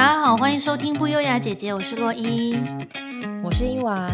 [0.00, 2.56] 大家好，欢迎收听不优雅姐姐，我是洛伊，
[3.44, 4.10] 我是伊娃。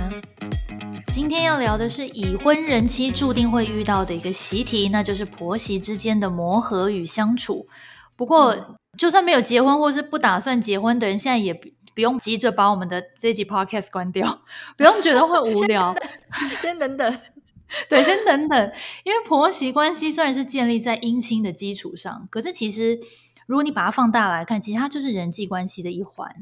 [1.13, 7.69] 今天要聊的是已婚人妻注定会遇到的一个习题，那就是婆媳之间的磨合与相处。
[8.17, 14.43] 不过，就算没有结婚或是不打算结婚的人，现在也不用急着把我们的这集 podcast 关掉，
[14.77, 15.95] 不用觉得会无聊。
[16.61, 17.19] 先等等，
[17.89, 18.73] 对，先等等，
[19.05, 22.99] 因为婆媳关系虽然是建立在姻亲的基础上，可是其实。
[23.47, 26.35] 如果你把它放大来看，其实它就是人际关系的一环，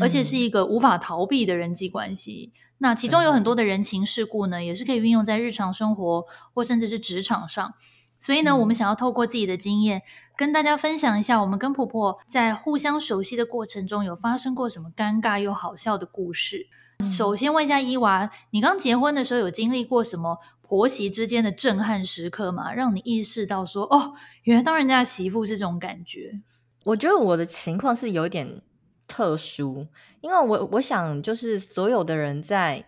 [0.00, 2.52] 而且是一个无法逃避的人际关系。
[2.52, 7.74] 嗯、那其中有很多的人情世故呢，也是可以运用在日常生活或甚至是职场上。
[8.18, 10.02] 所以呢，嗯、我们想要透过自己的经验，
[10.36, 16.66] 跟大家分享一下，我们跟婆婆在互相熟悉的过程中，有发生过什么尴尬又好笑的故事。
[16.98, 20.38] 嗯、首先问一下伊娃，你刚结婚的时候有经历过什么？
[20.70, 26.40] 婆媳之间的震撼时刻嘛，让你意识到说，哦，原来当人家媳妇是这种感觉。
[26.84, 28.62] 我觉得我的情况是有点
[29.08, 29.88] 特殊，
[30.20, 32.86] 因为我我想就是所有的人在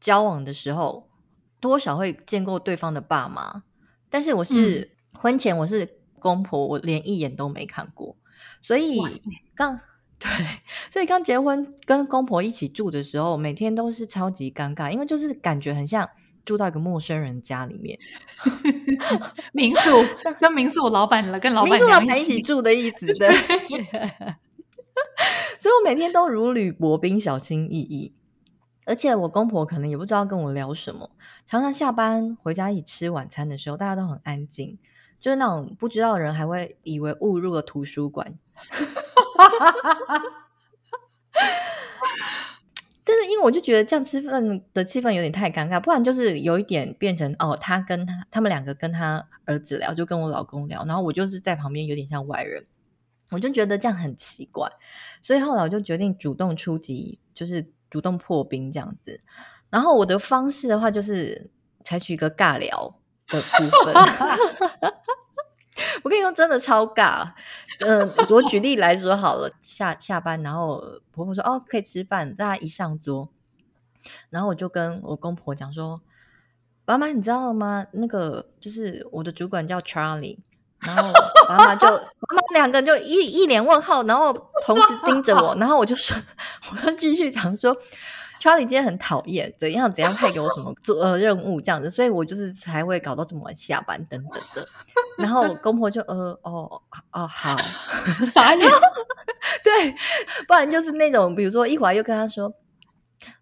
[0.00, 1.08] 交往的时候，
[1.60, 3.62] 多少会见过对方的爸妈，
[4.10, 8.16] 但是我是、嗯、婚前我是公婆，我连一眼都没看过，
[8.60, 9.00] 所以
[9.54, 9.78] 刚
[10.18, 10.28] 对，
[10.90, 16.10] 所以刚结婚跟公婆一起住的时候，每天都是超级尴尬，因为就是感觉很像。
[16.44, 17.98] 住到一个陌生人家里面，
[19.52, 19.90] 民宿
[20.40, 23.34] 跟民宿老板了，跟老板民宿老板一起住的意思， 对。
[25.58, 28.14] 所以我每天都如履薄冰，小心翼翼。
[28.86, 31.10] 而且我公婆可能也不知道跟我聊什么，
[31.46, 34.78] 常常下班回家一起吃晚餐的时候，大家都很安静，
[35.18, 38.38] 就是那种不知道的人还会以为误入了图书馆。
[43.16, 52.66] 但是因为我就觉得这样吃饭的气氛有点太尴尬，不然就是有一点变成哦，他跟他他们两个跟他儿子聊，就跟我老公聊，然后我就是在旁边有点像外人，
[53.30, 54.68] 我就觉得这样很奇怪，
[55.22, 59.20] 所以后来我就决定主动出击，就是主动破冰这样子。
[59.70, 61.50] 然后我的方式的话，就是
[61.84, 62.98] 采取一个尬聊
[63.28, 63.94] 的部分。
[66.02, 67.32] 我跟你说，真的超尬。
[67.80, 73.28] 嗯、我举例来说好了，下下班，然后婆婆说：“哦，可以吃饭。”大家一上桌，
[74.30, 76.00] 然后我就跟我公婆讲说
[76.86, 77.86] ：“妈妈，你知道吗？
[77.92, 80.38] 那个就是我的主管叫 Charlie。”
[80.80, 81.10] 然后
[81.48, 84.32] 妈妈就妈妈两个人就一一脸问号，然后
[84.66, 86.16] 同时盯着我，然后我就说
[86.70, 87.76] ：“我就继续讲说。”
[88.44, 94.68] Charlie 今天很讨厌，怎样怎样派给我什么做呃任务这样子，所以我就是才会搞到这么晚下班等等的。
[95.16, 96.82] 然后公婆就呃哦
[97.12, 97.56] 哦好
[98.30, 98.60] 傻眼，
[99.64, 99.94] 对，
[100.46, 102.52] 不然就是那种比如说一会儿又跟他说。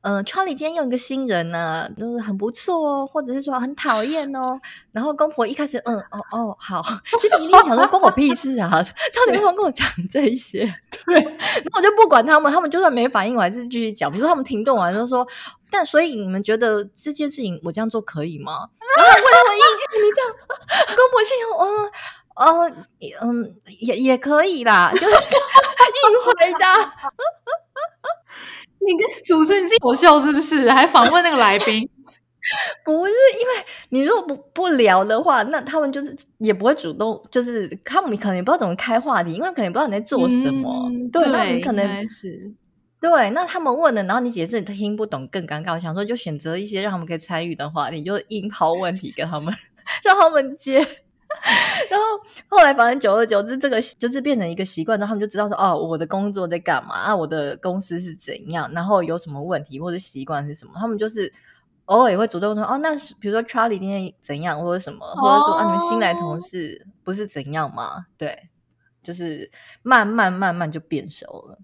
[0.03, 4.61] 嗯、呃，Charlie 今天用一个新人呢、啊，就是很不错哦，或者是说很讨厌哦。
[4.91, 6.83] 然后公婆一开始，嗯，哦哦，好，
[7.21, 8.71] 其实你一定想说关我屁事啊，
[9.15, 10.65] 到底为什么跟我讲这些？
[11.07, 11.23] 对，
[11.71, 14.11] 那我就不管他们，他们就算没反应，我还是继续讲。
[14.11, 15.27] 比如说他们停顿完就说，
[15.71, 18.69] 但所以你们觉得这件事情我这样做可以吗？
[18.97, 20.37] 然后为什么意见你这样？
[20.97, 21.91] 公婆心想，嗯
[22.35, 22.87] 嗯
[23.21, 25.15] 嗯，也也可以啦，就是硬
[26.25, 26.75] 回答。
[28.87, 30.71] 你跟主持人自己笑是不是？
[30.71, 31.89] 还访问那个来宾？
[32.85, 35.23] 不是，因为你如果不不聊的。
[35.23, 40.91] 话，那他们就是也不会主动，就是他们可能也不知道怎么开话题，因为可能也不知道你在做什么。
[41.13, 42.53] 对，那你可能是
[43.01, 45.75] 对，那他们问了，然后你解释你听不懂更尴尬。
[45.75, 47.71] 我想说，就选择一些让他们可以参与的。
[47.71, 49.55] 话题，就硬抛问题给他们，
[50.03, 50.85] 让他们接。
[51.91, 52.07] 然后
[52.49, 61.33] 后来，反正久而久之，这个就是变成一个习惯，然后他们就知道说，哦，我的工作在干嘛啊，我的公司是怎样，然后有什么问题或者习惯是什么，他们就是
[61.87, 68.07] 偶尔也会主动说，哦，那比如说 Charlie 今天怎样，或者什么，或者说啊，你们新来同事不是怎样吗？
[68.17, 68.49] 对，
[69.03, 69.51] 就是
[69.83, 71.59] 慢慢慢慢就变熟了，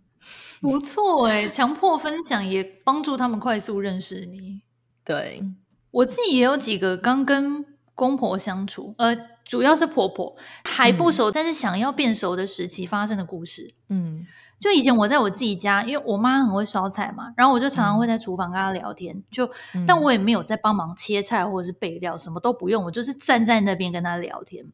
[0.60, 4.62] 不错诶，强迫分享也帮助他们快速认识你。
[5.04, 5.42] 对，
[5.90, 7.64] 我自己也有几个刚跟
[7.98, 9.16] 公婆相处，呃。
[9.48, 13.72] 主要是婆婆还不熟，嗯、但是想要变熟的时期发生的故事。
[13.88, 14.26] 嗯，
[14.60, 19.16] 就以前我在我自己家，因为我妈很会烧菜嘛，然后我就常常会在厨房跟她聊天。
[19.16, 19.50] 嗯、就，
[19.86, 24.66] 但我也没有在帮忙切菜或者是备料，什么都不用，我就是站在那边跟她聊天。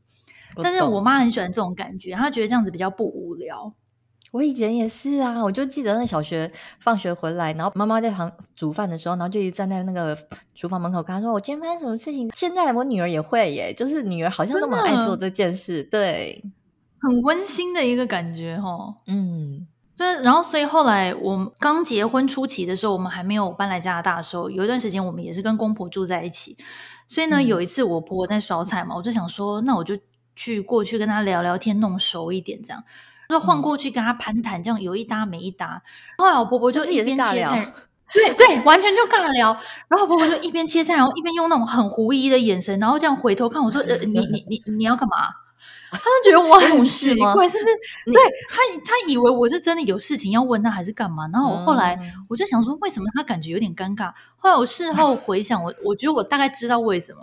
[0.61, 3.73] 但是我妈很喜欢这种感觉，她觉得这样子比较不无聊。
[4.34, 6.50] 我以前也是啊，我就记得那小学
[6.81, 10.19] 放学回来，然后妈妈在旁煮饭的时候，然后就一直站在那个
[10.56, 16.42] 厨房门口，跟她说：“我今天发生什么事情？”现在我女儿也会耶，就是女儿好像那么爱做这件事，对，
[16.98, 18.96] 很温馨的一个感觉哦。
[19.06, 20.20] 嗯，对。
[20.25, 26.56] 然后，所以后来我刚结婚初期的时候，我们还没有搬来加拿大的时候，有一段时间我们也是跟公婆住在一起。
[27.06, 29.96] 所以呢，嗯、有一次我婆婆在烧菜嘛，我就想说，那我就
[30.34, 32.82] 去过去跟她聊聊天，弄熟一点这样。
[33.34, 35.82] 就晃过去跟他攀谈，这样有一搭没一搭。
[36.19, 37.72] 后来我婆婆就一边切菜，
[38.14, 39.52] 对对，完全就尬聊。
[39.88, 45.28] 然后我婆婆就一边切菜，然后一边用那种很狐疑的眼神，然后这样回头看我说：“呃，你你你你要干嘛？”
[45.94, 48.12] 他就觉得我很奇怪，是不是？
[48.12, 51.28] 对他，他以为我是真的有事情要问他，还是干嘛？
[51.32, 51.96] 然后我后来
[52.28, 54.12] 我就想说，为什么他感觉有点尴尬？
[54.36, 57.20] 后来我事后回想，我我觉得我大概知道为什么，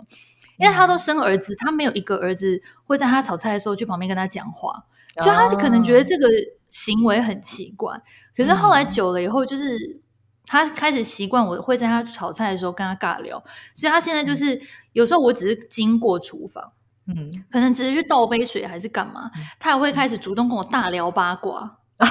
[0.62, 4.72] 因为他都生儿子，他没有一个儿子会在他炒菜的时候去旁边跟他讲话，
[5.16, 6.28] 所以他就可能觉得这个
[6.68, 8.00] 行为很奇怪。
[8.36, 10.00] 可是后来久了以后，就是
[10.46, 13.42] 他开始习惯我会在他炒菜的时候跟他尬聊，
[13.74, 14.60] 所以他现在就是
[14.92, 16.72] 有时候我只是经过厨房。
[17.08, 19.28] 嗯，可能只是去倒杯水还是干嘛，
[19.58, 22.08] 他也会开始主动跟我大聊八卦， 嗯、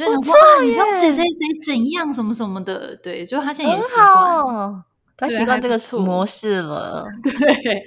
[0.00, 4.82] 就想说啊，你知道谁谁谁怎样什么什么的，对，就他现在也习惯，
[5.16, 7.06] 他习惯这个模式了。
[7.22, 7.82] 对，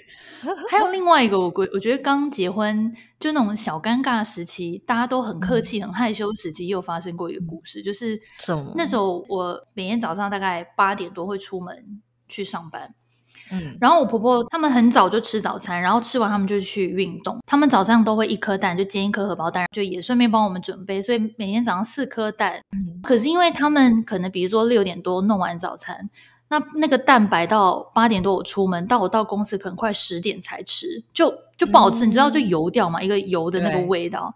[0.69, 8.19] 还有另外一个，我我觉得刚结婚就那种小尴尬时期，大家都很客气、很害羞时期，又发生过一个故事，就是
[8.75, 12.93] 那时候我每天早上大概八点多会出门去上班。
[13.51, 17.39] 嗯，然后我婆婆他们很早就吃早餐，然后吃完他们就去运动。
[17.47, 21.01] 他们早上都会一颗蛋，就煎一颗荷包蛋，就也顺便帮我们准备。
[21.01, 22.61] 所以每天早上四颗蛋。
[22.71, 26.11] 嗯，可是因为他们可能比如说六点多弄完早餐，
[26.49, 32.05] 那那个蛋白到八点多我出门，到我到公司可能快十点才吃，就就不好吃。
[32.05, 34.33] 嗯，你知道就油掉嘛，一个油的那个味道。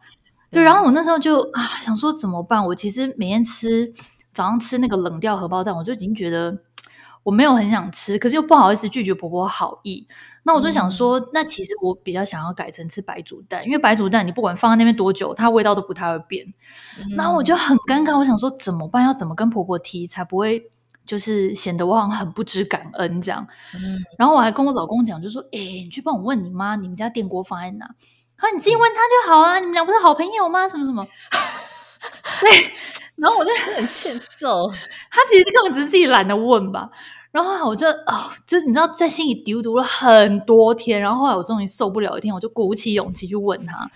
[0.50, 2.65] 对，对，然后我那时候就啊想说怎么办？
[2.68, 3.92] 我其实每天吃
[4.31, 6.57] 早上吃那个冷掉荷包蛋，我就已经觉得。
[7.24, 10.06] 我没有很想吃，可是又不好意思拒绝婆婆好意。
[10.44, 16.45] 那我就想说，嗯、那其实我比较想要改成吃白煮蛋，因为白煮蛋你不管放在那边多久，它味道都不太会变。
[17.00, 19.06] 嗯、然后我就很尴尬，我想说怎么办？
[19.06, 20.69] 要怎么跟婆婆提才不会
[21.06, 23.46] 就是显得我好像很不知感恩这样？
[23.76, 27.86] 嗯、然后我还跟我老公讲，就说：“哎，你去帮我问你妈，你们家电锅放在哪？
[28.38, 29.60] 好，你自己问他就好啊。
[29.60, 30.68] 你们俩不是好朋友吗？
[30.68, 31.06] 什么什么？”
[32.42, 32.50] 对。
[33.16, 34.70] 然后我就很欠揍，
[35.12, 36.90] 他其实根本只是自己懒得问吧。
[37.32, 41.00] 然后我就哦，就你知道，在心里丢毒了很多天。
[41.00, 43.90] 然后后来我终于受不了一天，我就鼓起勇气去问他。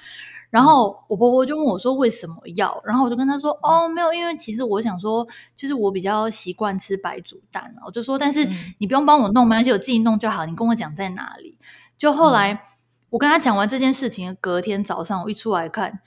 [0.49, 8.47] 然后我婆婆就问我说：“为什么要？”然后我就跟她说：“哦，没有，因为其实我想说，就是我比较习惯吃白煮蛋。”我就说：“但是
[8.79, 10.45] 你不用帮我弄，没关系，我自己弄就好。
[10.45, 11.57] 你跟我讲在哪里。”
[11.99, 12.63] 就后来
[13.09, 15.99] 我跟他讲完这件事情，隔天早上我一出来看，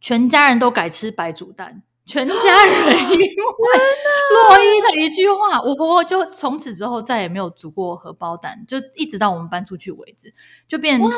[0.00, 1.82] 全家人都改吃白煮蛋。
[2.06, 10.32] 全家人因为洛伊的一句话，我婆婆就从此之后再也没有煮过荷包蛋，就一直到我们搬出去为止，
[10.68, 11.08] 就变一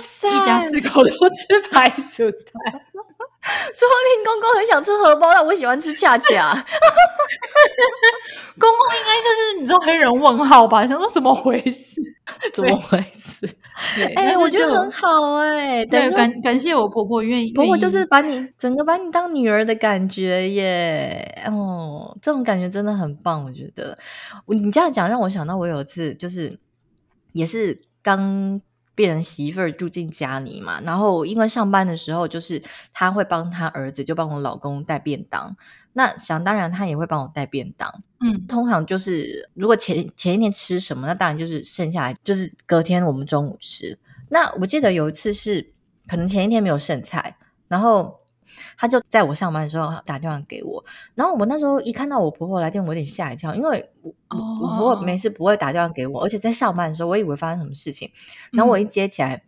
[0.47, 2.83] 家四口都吃白煮蛋。
[3.75, 6.53] 说不定公公很想吃荷包蛋，我喜欢吃恰恰。
[8.59, 10.87] 公公应该就是你知道黑人问号吧？
[10.87, 12.01] 想说怎么回事？
[12.53, 13.47] 怎么回事？
[14.17, 15.87] 哎，我觉得很好哎、欸。
[15.87, 21.43] 对，感感谢我婆婆愿意，婆婆就是把你整个把你当女儿的感觉耶。
[21.47, 23.97] 哦，这种感觉真的很棒，我觉得。
[24.49, 26.59] 你这样讲让我想到，我有一次就是
[27.33, 28.61] 也是刚。
[28.99, 32.61] 变成媳妇儿住进家里嘛，然后因为上班的时候，就是
[32.93, 35.57] 他会帮他儿子，就帮我老公带便当。
[35.93, 38.03] 那想当然，他也会帮我带便当。
[38.19, 43.97] 嗯，通常就是如果前前一天吃什么，那当然就是剩下来，就是隔天我们中午吃。
[44.31, 45.73] 那我记得有一次是
[46.09, 47.37] 可能前一天没有剩菜，
[47.69, 48.18] 然后。
[48.77, 50.85] 他就在我上班的时候打电话给我，
[51.15, 54.63] 然后我那时候一看到我婆婆来电，我有点吓一跳，因为我、oh.
[54.63, 58.11] 我婆婆没事不会打电话给我，而且在上班的时候，我以为发生什么事情。
[58.53, 59.43] 然后我一接起来，嗯、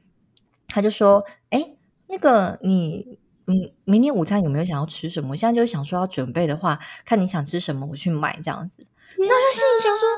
[0.67, 1.75] 他就说：“哎，
[2.07, 5.31] 那个你，嗯，明天午餐有没有想要吃什么？
[5.31, 8.87] 我现在就想说要准备的话，看你想吃什么，我去买这样子。
[9.19, 10.09] 哪”那就心里想说，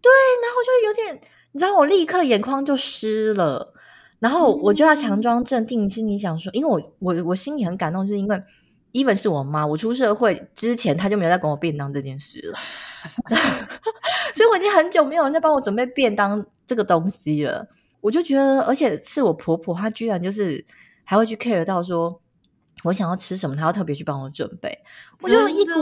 [0.00, 0.10] 对，
[0.42, 3.74] 然后就有点，你知道，我立刻眼眶就湿了。
[4.20, 8.38] 然后我就要强装镇定，心里想说，因为我我我心里很感动，就是因为
[8.92, 12.58] even 是我妈，我出社会之前，她就没有在跟我便当这件事了，
[14.34, 17.66] 所以我已经很久没有人在帮我准备便当这个东西了。
[18.02, 20.62] 我就觉得，而且是我婆婆，她居然就是
[21.04, 22.20] 还会去 care 到说
[22.84, 24.78] 我想要吃什么，她要特别去帮我准备，
[25.22, 25.72] 我就一股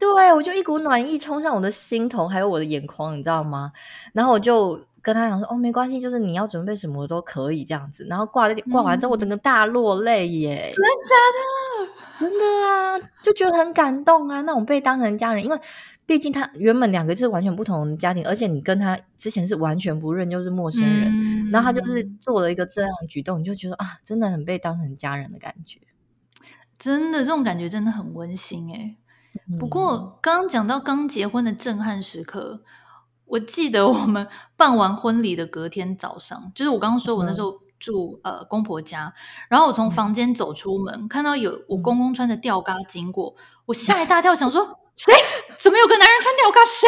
[0.00, 3.70] 对我就一股暖意冲上我的心头，还有我的眼眶，你知道吗？
[4.12, 4.80] 然后我就。
[5.02, 8.06] 跟他讲说哦，没关系，就是你要准备什么都可以这样子。
[8.08, 10.72] 然后挂挂完之后，我整个大落泪耶！
[10.72, 11.92] 真的假的？
[12.20, 14.40] 真的啊，就觉得很感动啊。
[14.42, 15.58] 那种被当成家人，因为
[16.06, 21.10] 毕竟他原本两个是完全不同的家庭，而且你跟他之前是完全不认，就是陌生人。
[21.10, 25.80] 嗯、然后他就是做了一个这样的举动，你就觉得啊，真的很被当成家人的感觉。
[26.78, 28.94] 真的，这种感觉真的很温馨哎。
[29.50, 32.62] 嗯、不过刚刚讲到刚结婚的震撼时刻。
[33.32, 39.14] 我记得我们 办完婚礼的隔天早上，就是我刚刚说，我那时候住呃公婆家，
[39.48, 43.34] 然后我从房间走出门，嗯、看到有我公公穿着吊嘎经过，
[43.64, 45.14] 我吓一 大跳，想说谁？
[45.56, 46.60] 怎么有个男人穿吊嘎？
[46.66, 46.86] 谁？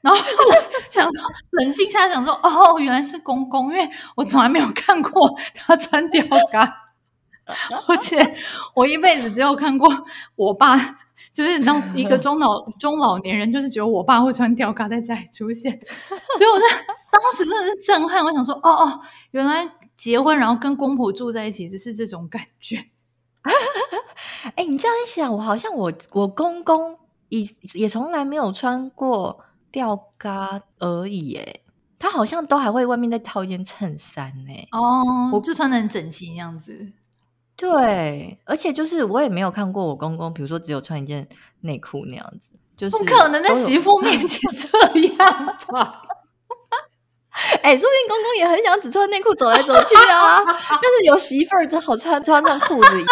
[0.00, 0.20] 然后
[0.88, 6.92] 想说冷静下来，想说哦，原来是公公，因为我从来没有看过他穿吊嘎，
[7.88, 8.36] 而且
[8.76, 9.88] 我一辈子只有看过
[10.36, 10.76] 我爸，
[11.32, 15.72] 就是当一个中老中老年人，就是只有我爸会穿吊嘎在家里出现，
[16.38, 16.64] 所以我就
[17.10, 18.24] 当时真的是震撼。
[18.24, 19.00] 我想说，哦哦，
[19.32, 22.84] 原来结婚然后跟公婆住在一起，就是这种感觉。
[24.56, 26.98] 哎，你这样一想，我好像我我公公
[27.28, 27.40] 也
[27.74, 29.44] 也从来没有穿过。
[29.72, 31.60] 吊嘎而已，哎，
[31.96, 34.52] 他好像都还会外面再套一件衬衫呢。
[34.72, 36.90] 哦，我就穿的很整齐那样子。
[37.60, 41.28] 对，而且就是我也没有看过我公公，比如说只有穿一件
[41.60, 46.00] 内裤那样子，就是不可能在媳妇面前 这样吧？
[47.62, 50.42] 哎，说不定公公也很想只穿内裤走来走去啊。
[50.42, 53.04] 但是有媳妇儿只好穿穿上裤子。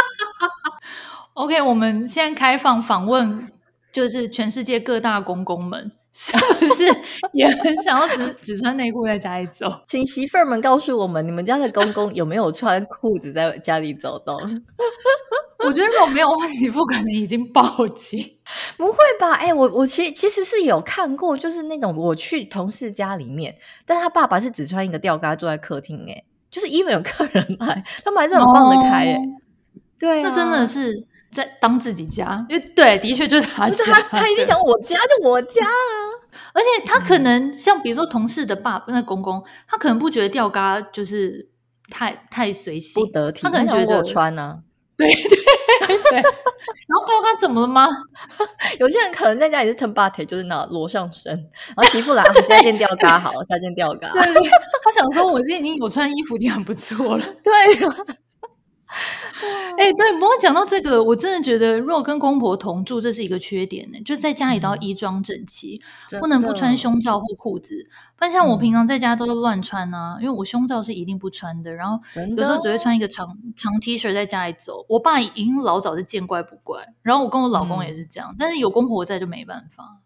[1.35, 3.53] OK，我们现在开放访问，
[3.93, 5.93] 就是全世界各大公公们。
[6.13, 6.85] 是不是
[7.33, 9.67] 也很想要只只穿内裤在家里走？
[9.87, 14.37] 请媳妇儿们告诉我们，你们家的公公有没有穿裤子在家里走动？
[15.59, 18.21] 我觉得如果没有的话，媳妇可能已经报警。
[18.77, 19.35] 不会吧？
[19.35, 29.21] 哎、欸，我我其实其实是有看过，就是那种我去同事家里面，但他爸爸是只穿一个吊嘎坐在客厅，哎，就是 even 有客人来，他们还是很放得开，哎、哦，
[29.99, 31.07] 对、啊，那真的是。
[31.31, 33.85] 在当自己家，因为对，的确就是他家。
[33.85, 35.73] 他他一定想我家就我家啊，
[36.53, 41.51] 而且他可能像比如说同事的爸那公公，他可能不觉得吊嘎就是
[41.91, 44.59] 太太随性，不得体，他可能觉得我穿呢、啊。
[44.97, 46.25] 对 对对，然
[46.97, 47.87] 后吊嘎怎么了吗？
[48.81, 51.33] 有些人可能在家里是 turn 就是那裸上身，
[51.77, 54.11] 然后媳妇来加件吊嘎好，加件吊嘎。
[54.11, 54.23] 对，
[54.83, 57.25] 他想说我今天已经有穿衣服，已经很不错了。
[57.45, 57.53] 对。
[59.77, 65.81] 哎、欸，对，不过讲到这个，我真的觉得，如果跟公婆同住，这是一个缺点呢，就在家里都要衣装整齐，
[66.11, 67.87] 嗯、不能不穿胸罩或裤子。
[68.17, 72.01] 不然像我平常在家都是乱穿啊，嗯、因为我胸罩是一定不穿的，然后
[72.37, 74.85] 有时候只会穿一个长长 T 恤在家里走。
[74.89, 79.99] 我爸已经老早就见怪不怪，然后我跟我老公也是这样，嗯、但是有公婆在就没办法。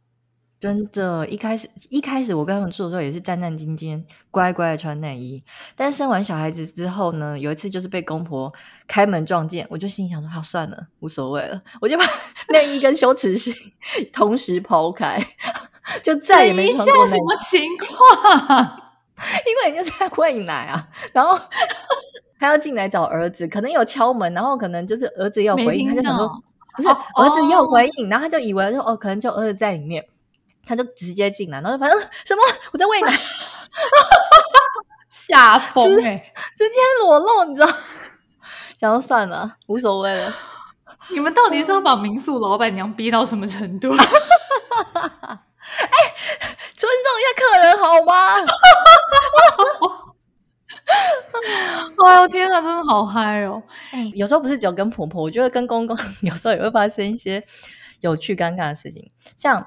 [0.62, 4.00] 真的，一开始一开始我跟他们住的时候也是战战兢兢、
[4.30, 5.42] 乖乖的穿内衣。
[5.74, 8.52] 但生完小孩子之后呢，有一次就是被公婆
[8.86, 12.04] 开门撞见，我就心想说：“好算了，无所谓了。”我就把
[12.50, 13.52] 内衣跟羞耻心
[14.12, 15.20] 同时抛开，
[16.04, 17.06] 就再也没穿过。
[17.06, 18.80] 什么情况？
[19.44, 21.36] 因为你就在喂奶啊，然后
[22.38, 26.28] 他要进来找儿子，可能有敲门，然后可能就是儿子要回应，他就想说
[26.76, 30.06] ：“不是、哦、儿子要回应。”然后他就以为说：“哦，可能就儿子在里面。”
[30.66, 32.42] 他就直接进来，然后反正什么
[32.72, 33.12] 我在喂奶，
[35.10, 37.66] 吓疯哎，直接裸露，你知道？
[38.78, 40.32] 想说算了，无所谓了。
[41.10, 43.90] 你们到底是要把民宿老板娘逼到什么程度？
[43.94, 44.04] 哎、欸，
[46.74, 48.36] 尊重一下客人好吗？
[52.04, 53.62] 哎呦天哪，真的好嗨哦！
[53.92, 57.42] 欸、有时候不是只有跟婆婆，我觉得跟公公有时候也会发生一些
[58.00, 59.66] 有趣尴尬的事情，像。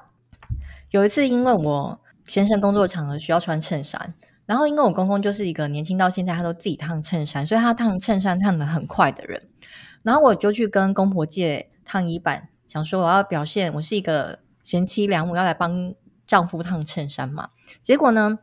[0.90, 4.14] 有一次，因为我先生工作场合需要穿衬衫，
[4.46, 9.48] 然后因为我公公就是一个年轻到现在他都自己烫衬衫，所以他烫衬衫烫得很快的人。
[10.02, 15.94] 然后我就去跟公婆借烫衣板，想说我要表现我是一个贤妻良母，要来帮
[16.26, 17.48] 丈夫烫衬衫嘛。
[17.82, 18.38] 结果呢，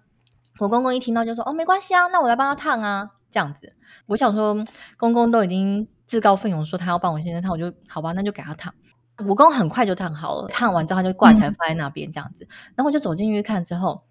[0.60, 4.64] 我公公一听到就说：“哦，没关系啊，那我来帮他烫啊。”这样子，我想说
[4.96, 8.72] 公公都已经自告奋勇说他要帮我先生烫，我就好吧，那就给他烫。
[9.20, 14.02] 我公公很快就烫好了，烫完之后他就挂起来放在那边这样子，嗯、然后我就走进去看之后，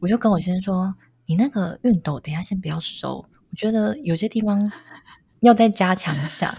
[0.00, 0.94] 我就跟我先生说
[1.26, 4.70] ：“你那个熨斗等一下先不要收，我觉得有些地方
[5.40, 6.54] 要再加强一下。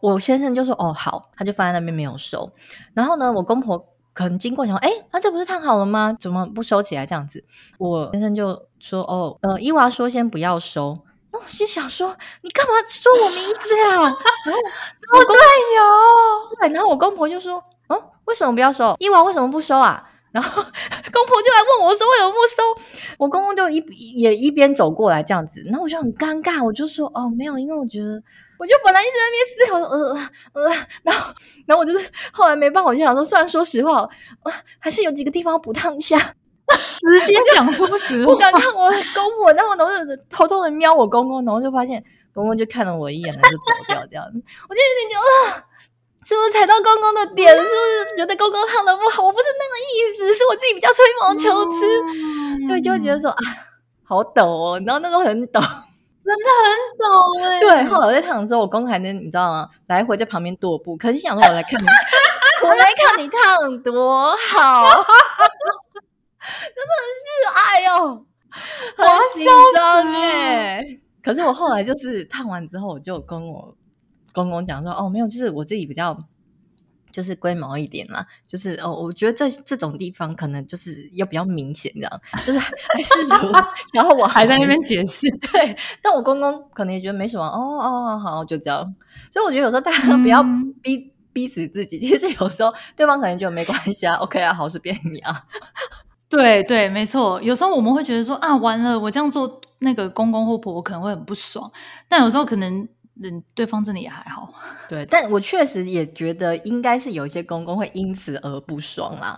[0.00, 2.52] 我先生就说：“哦，好。”他就放在那边没有收。
[2.94, 6.16] 然后呢，我公婆可能经过想说：“哎，他这不是烫好了吗？
[6.20, 7.44] 怎么不收起来这样子？”
[7.78, 10.96] 我先生就说：“哦，呃，伊娃说先不要收。”
[11.38, 14.02] 我心想说：“你干嘛说我名字啊？”
[14.44, 14.60] 然后
[15.18, 18.96] 我公有对，然后我公婆就说：“嗯，为什么不要收？
[18.98, 22.62] 伊娃为什么不收啊？” 然后公婆就来问我说：“为什么不收？”
[23.18, 23.78] 我公公就一
[24.16, 28.22] 也一边走过来这样子，然后我就很尴尬，我就说：“哦，没有，因为我觉得，
[28.58, 31.34] 我就本来一直在那边思考，呃呃，然后
[31.66, 34.06] 然后我就是后来没办法，我就想说，虽然说实话，
[34.44, 36.34] 呃，还是有几个地方要补烫一下。”
[37.00, 42.02] 直接讲出实话，不敢看我公婆，然后然后就偷偷的瞄我公公，然后就发现
[42.34, 44.42] 公公就看了我一眼，然后就走掉这样子。
[44.68, 45.64] 我就有点觉得啊，
[46.24, 47.52] 是不是踩到公公的点？
[47.56, 49.22] 是不是觉得公公烫的不好？
[49.22, 51.86] 我不是那个意思，是我自己比较吹毛求疵。
[52.06, 53.42] 嗯、对，就会觉得说啊，
[54.04, 57.60] 好抖哦，然后那时候很抖，真的很陡哎、欸。
[57.60, 59.68] 对，后来我在烫的时候，我公公还能你知道吗？
[59.86, 61.86] 来回在旁边踱步，可是想说我来看你，
[62.62, 64.84] 我来看你烫多好，
[66.74, 68.26] 真的是哎呦，
[68.96, 71.00] 很紧张耶。
[71.22, 73.76] 可是我后来就是烫完之后，我就跟我
[74.32, 76.18] 公公讲说，哦，没有，就是我自己比较。
[77.10, 83.26] 就是龟毛一点啦，就是哦，我觉得这这种地方可能就是要比较明显，这样就是还是
[83.94, 88.94] 然后我还在那边解释， 对，但我公公可能也觉得没什么，哦哦，好，就这样。
[89.32, 90.42] 所以我觉得有时候大家不要
[90.82, 95.44] 逼、嗯、逼死自己，其实有时候对方可能觉得没关系啊，OK 啊，好事变你啊。
[96.28, 101.70] 对对，没错，有时候我们会觉得说啊，完了，我这样做，那个公公或婆婆可能会很不爽，
[102.08, 102.88] 但有时候可能。
[103.20, 104.48] 嗯，对方真的也还好，
[104.88, 109.36] 对，但我确实也觉得应该是有一些公公会因此而不爽啦。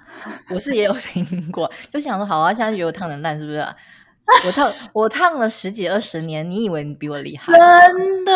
[0.50, 3.66] 我是也有 听过，就想说，好啊，现在觉得我烫的烂，是不是？
[4.46, 7.52] 我烫我烫了十几二十年，你以为你比我厉害？
[7.52, 8.32] 真的，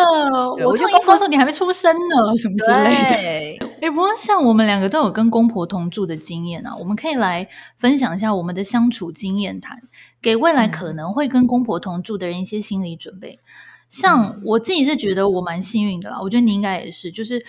[0.65, 3.67] 我烫衣服的时候你还没出生呢，什么之类的。
[3.81, 7.47] 哎，不过像我们两个都有跟公婆同住的经验啊，我们可以来
[7.77, 9.81] 分享一下我们的相处经验谈，
[10.21, 13.39] 给未来可能会跟公婆同住的人一些心理准备。
[13.87, 17.45] 像我自己是觉得我蛮幸运的啦，我觉得你应该也是，就是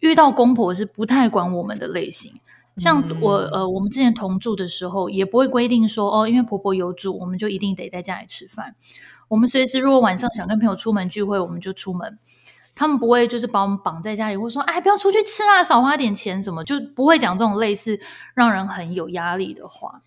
[0.00, 2.32] 遇到公婆是不太管我们的类型。
[2.78, 8.74] 像我呃，我们之前同住的时候，也不会规定说哦，因为婆婆有煮，我们就一定得在家里吃饭。
[9.28, 12.18] 我们随时如果晚上想跟朋友出门聚会，我们就出门。
[12.74, 18.00] 他们不会就是把我们绑在家里，或说哎，不要出去吃啊，少花点钱什么，就不会讲这种类似
[18.34, 20.00] 让人很有压力的话。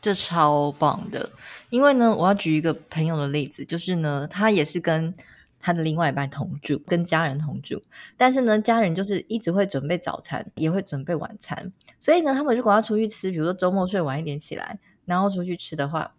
[0.00, 1.28] 这超棒的，
[1.70, 5.14] 因为呢，我要举一个朋友的例子，就是呢，他也是跟
[5.62, 7.80] 他的另外一半同住，跟家人同住，
[8.18, 16.12] 但是呢，家人就是一直会准备早餐，也会准备晚餐，所以呢，他们如果要出去吃，比如说周末睡晚一点起来，然后出去吃的话，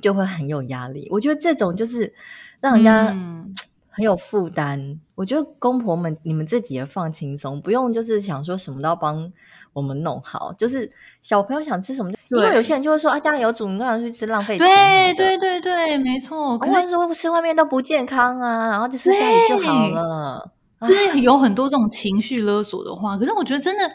[0.00, 1.06] 就会很有压力。
[1.12, 2.12] 我觉得这种就是
[2.60, 3.54] 让人家、嗯。
[3.92, 9.30] 很有负担，我觉得公婆们，你们自己也放轻松，不用就是想说什么都要帮
[9.72, 10.52] 我们弄好。
[10.52, 14.66] 就是小朋友想吃什么，因为有些人就会说啊，家里有煮，你干嘛去吃，浪费钱。
[14.66, 16.56] 对对对对，没错。
[16.58, 20.52] 可是说吃外面都不健康啊，然后就吃家里就好了。
[20.82, 23.90] 就是有很多这种情绪勒索的话，可是我觉得真的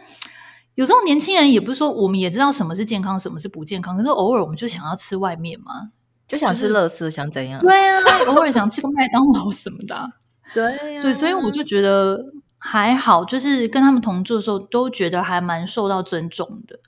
[0.76, 5.91] 有时候年轻人也不是说我们也知道什么是健康，什么是不健康，可是偶尔我们就想要吃外面嘛。
[6.28, 7.62] 就想吃乐事，想怎样？
[7.62, 9.95] 对啊，偶尔想吃个麦当劳什么的。
[10.56, 12.19] 对、啊、对，所以我就觉得
[12.58, 16.80] 还好，就是跟他们同住的时候，都觉得还蛮受到尊重的。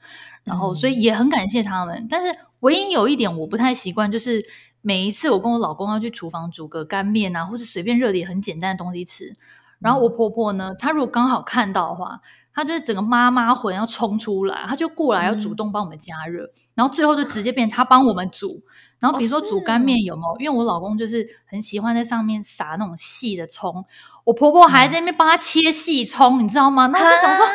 [0.47, 1.95] 然后，所以也很感谢他们。
[1.97, 4.43] 嗯、但是，唯一有一点我不太习惯，就是
[4.81, 9.35] 每一次我跟我老公要去厨房煮个干面啊，或是随便热点很简单的东西吃，
[9.79, 12.21] 然后我婆婆呢，她如果刚好看到的话。
[12.59, 18.63] 她就是整个妈妈魂要冲出来，她就过来要主动帮我们加热，嗯、然后最后就直接变她帮我们煮。
[18.99, 20.27] 然后比如说煮干面有没有？
[20.29, 23.85] 哦、因为我老公就是很喜欢在上面撒那种细的葱，
[24.23, 26.87] 我婆婆还在那边帮他切细葱，嗯、你知道吗？
[26.87, 27.51] 那我就想说，啊、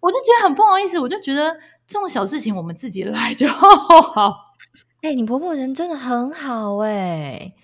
[0.00, 1.56] 我就觉得很不好意思，我就觉得
[1.90, 4.44] 这种小事情我们自己来就好。
[5.02, 7.54] 哎、欸，你婆婆人真的很好哎、欸，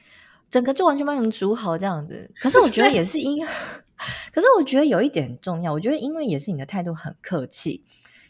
[0.50, 2.28] 整个就完全帮你们煮好这样子。
[2.40, 3.46] 可是我觉得也是因。
[4.34, 7.84] 可是我觉得有一点很重要，我觉得因为也是你的态度很客气，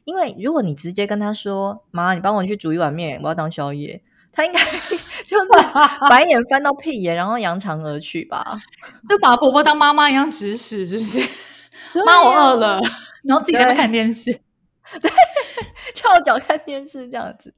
[0.04, 4.60] 因为如果你直接跟他说：“妈，你帮我去煮一碗面，我要当宵夜。”他应该
[5.24, 5.46] 就是
[6.10, 8.60] 白眼翻到屁眼，然后扬长而去吧，
[9.08, 11.18] 就把婆婆当妈妈一样指使，是不是？
[12.04, 12.78] 妈、啊，我饿了，
[13.24, 14.38] 然后自己在那看电视，
[15.00, 15.10] 对，
[15.94, 17.54] 翘脚看电视这样子。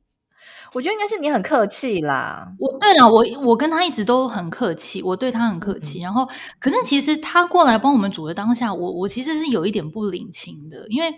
[0.73, 2.53] 我觉得应该是你很客气啦。
[2.59, 6.01] 我对了，我我跟他一直都很客气，我对他很客气。
[6.01, 11.15] 嗯、然后，可是其实他过来帮我们煮的当下，我我其实是有一点不领情的，因为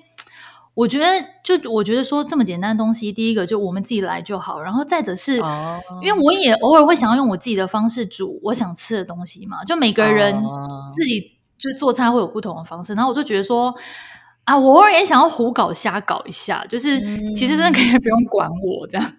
[0.74, 4.60] 我觉得，就我觉得说这么简单的东西，第一个就我们自己来就好。
[4.62, 9.64] 然后再者是，哦、因为我也偶尔会想要用我自己的方式煮我想吃的东西嘛。
[9.64, 10.32] 就每个人
[10.94, 12.94] 自己就做菜会有不同的方式。
[12.94, 13.74] 然后我就觉得说，
[14.50, 17.00] 啊，我偶尔也想要胡搞瞎搞一下，就是
[17.32, 19.12] 其实真的可以 不用管我这样。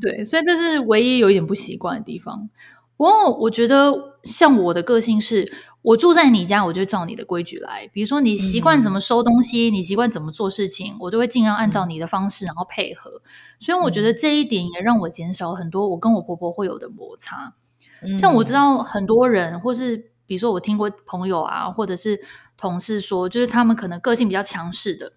[0.00, 2.48] 对，所以这是唯一有一点不习惯的地方。
[2.96, 7.90] 不过我觉得，像我的个性是，我住在你家，我就照你的规矩来。
[7.92, 13.22] 比如说，你习惯怎么收东西，嗯、你习惯怎么做事情，我就会尽量按照你的方式，然后配合。
[13.58, 17.54] 所以我觉得这一点也让我减少很多我跟我婆婆会有的摩擦。
[18.02, 22.22] 嗯、像我知道很多人，或是比如说我听过朋友啊，或者是
[22.56, 25.14] 同事说，就是他们可能个性比较强势的。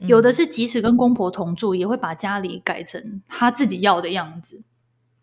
[0.00, 4.62] 有的是即使跟公婆同住，也会把家里改成他自己要的样子。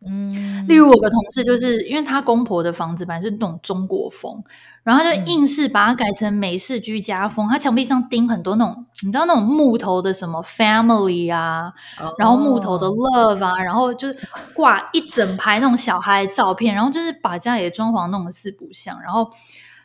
[0.05, 4.41] 嗯，例如我有个同事，就是因为他公婆的房子本来是那种中国风，
[4.83, 7.45] 然后他就硬是把它改成美式居家风。
[7.47, 14.17] 嗯、他墙壁上钉很多那种，你知道那种木头的什么 family 啊，哦、然后木头的 love 啊，然后就是
[14.53, 19.01] 挂一整排那种小孩的照片，然后就是把家里的装潢弄得四不像。
[19.01, 19.29] 然后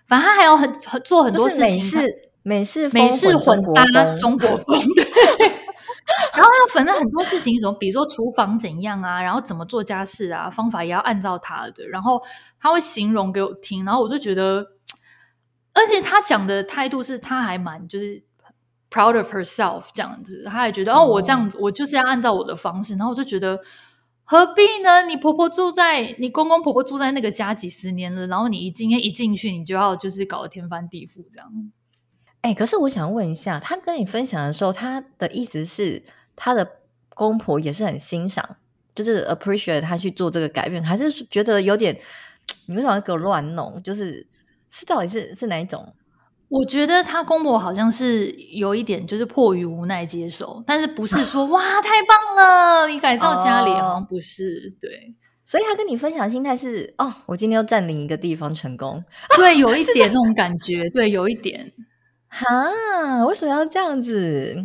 [0.06, 0.72] 反正他还有很
[1.04, 3.82] 做很多事情，美式美式美式混搭
[4.16, 5.63] 中国风， 对。
[6.36, 11.88] 然后要分了很多事情，什么，比如说厨房怎样啊，然后怎么做家事啊，方法也要按照他的。
[11.88, 12.22] 然后
[12.60, 14.72] 他会形容给我听，然后我就觉得，
[15.72, 18.22] 而且他讲的态度是他还蛮就是
[18.90, 22.94] proud of herself 这样子，他还觉得哦，我这样我就是要按照我的方式。
[22.96, 23.58] 然后我就觉得
[24.24, 25.04] 何必呢？
[25.04, 31.50] 你婆婆住在你公公婆婆住在那个家几十年了，然后你一今天一进去，你就要就是搞得天翻地覆这样。
[32.44, 36.02] 哎，可是我想问一下，他跟你分享的时候，他的意思是
[36.36, 36.72] 他的
[37.14, 38.56] 公婆也是很欣赏，
[38.94, 41.98] 就是 appreciate 他去做这个改变，还是觉得有点
[42.66, 43.82] 你为什么要给我乱弄？
[43.82, 44.26] 就是
[44.68, 45.94] 是到底是是哪一种？
[46.50, 55.14] 我觉得他公婆好像是有一点就是迫于无奈接受，但是不是说 哇太棒了，你改造家里，好像不是、哦、对。
[55.46, 59.02] 所以他跟你分享的心态是哦，我今天要占领一个地方成功，
[59.34, 61.72] 对，有一 点那种感觉，对，有一点。
[62.36, 64.60] 哈，为什么要这样子？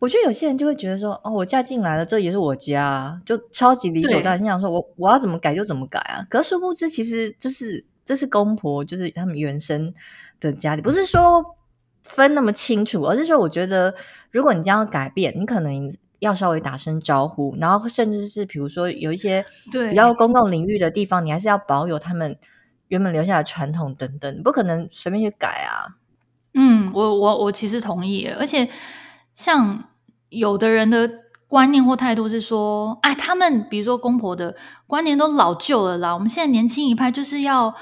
[0.00, 6.26] 我觉得有些人就会觉得说，哦，我嫁进来了，这也是我家，就超级理所当然，心想说我我要怎么改就怎么改啊。
[6.28, 9.94] 可是殊不知，其实就是这是公婆，就是他们原生
[10.40, 11.56] 的家里，不是说
[12.02, 13.94] 分那么清楚，而是说，我觉得
[14.32, 22.36] 如果你将要改变，你可能要稍微打声招呼，然后甚至是比如说有一些比较公共领域的地方，你还是要保有他们
[22.88, 25.96] 原本留下的传统等等，你不可能随便去改啊。
[26.58, 28.68] 嗯，我我我其实同意，而且
[29.34, 29.84] 像
[30.30, 31.08] 有的人的
[31.46, 37.74] 观念或态度是说，哎，他们比如说公婆的观念都老旧了啦，我们现在年轻一派就是要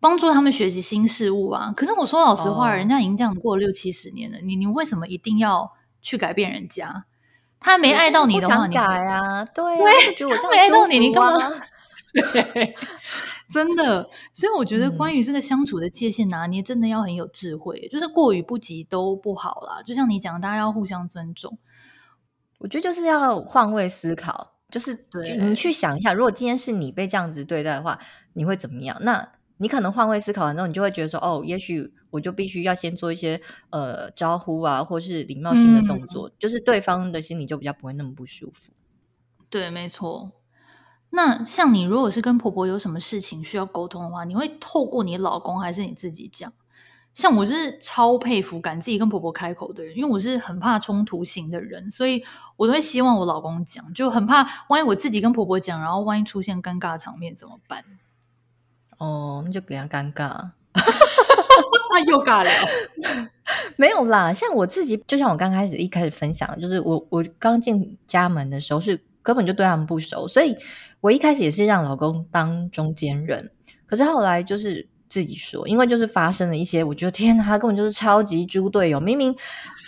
[0.00, 1.72] 帮助他们学习新事物啊。
[1.76, 7.04] 可是我说老实话，哦、人家已经这样过了六七十年了，你你为什么一定要去改变人家？
[7.60, 9.44] 他没爱到你的话，你改啊？
[9.44, 9.78] 对啊，
[10.16, 11.52] 对，他没爱到你，你干嘛？
[12.32, 12.74] 对。
[13.48, 19.82] 真的，所以我觉得关于这个相处的界限拿捏，真的要很有智慧，嗯、就是过与不及都不好啦。
[19.82, 21.56] 就像你讲，大家要互相尊重。
[22.58, 25.06] 我觉得就是要换位思考，就是
[25.38, 27.98] 你去想一下，如果今天是你被这样子对待的话，
[28.32, 28.96] 你会怎么样？
[29.02, 38.72] 那你可能换位思考完之后，你就会觉得说，哦，也许我就必须要先做一些呃招呼啊，或是礼貌性的动作，嗯、就是对方的心里就比较不会那么不舒服。
[39.48, 40.32] 对，没错。
[41.10, 46.52] 那像你，如果是跟婆婆有什么事情需要沟通的话，你会透过你老公还是你自己讲？
[47.14, 52.22] 像我是超佩服敢自己跟婆婆开口的人，因为我是很怕冲突型的人，所以
[52.56, 57.82] 我都会希望我老公讲，就很怕万一我自己跟婆婆讲，然后万一出现尴尬场面怎么办？
[58.98, 60.50] 哦，那就比较尴尬，
[61.90, 62.52] 那又尬聊。
[63.76, 70.56] 没有啦，像我自己，就像我刚开始一开始分享，就是我我刚进家门的时候是根本就对他们不熟，所以。
[71.02, 73.50] 我一开始也是让老公当中间人，
[73.86, 79.32] 可是后来就是自己说，因为就是发生了一些，我觉得天哪，他根本就是超级猪队友，明明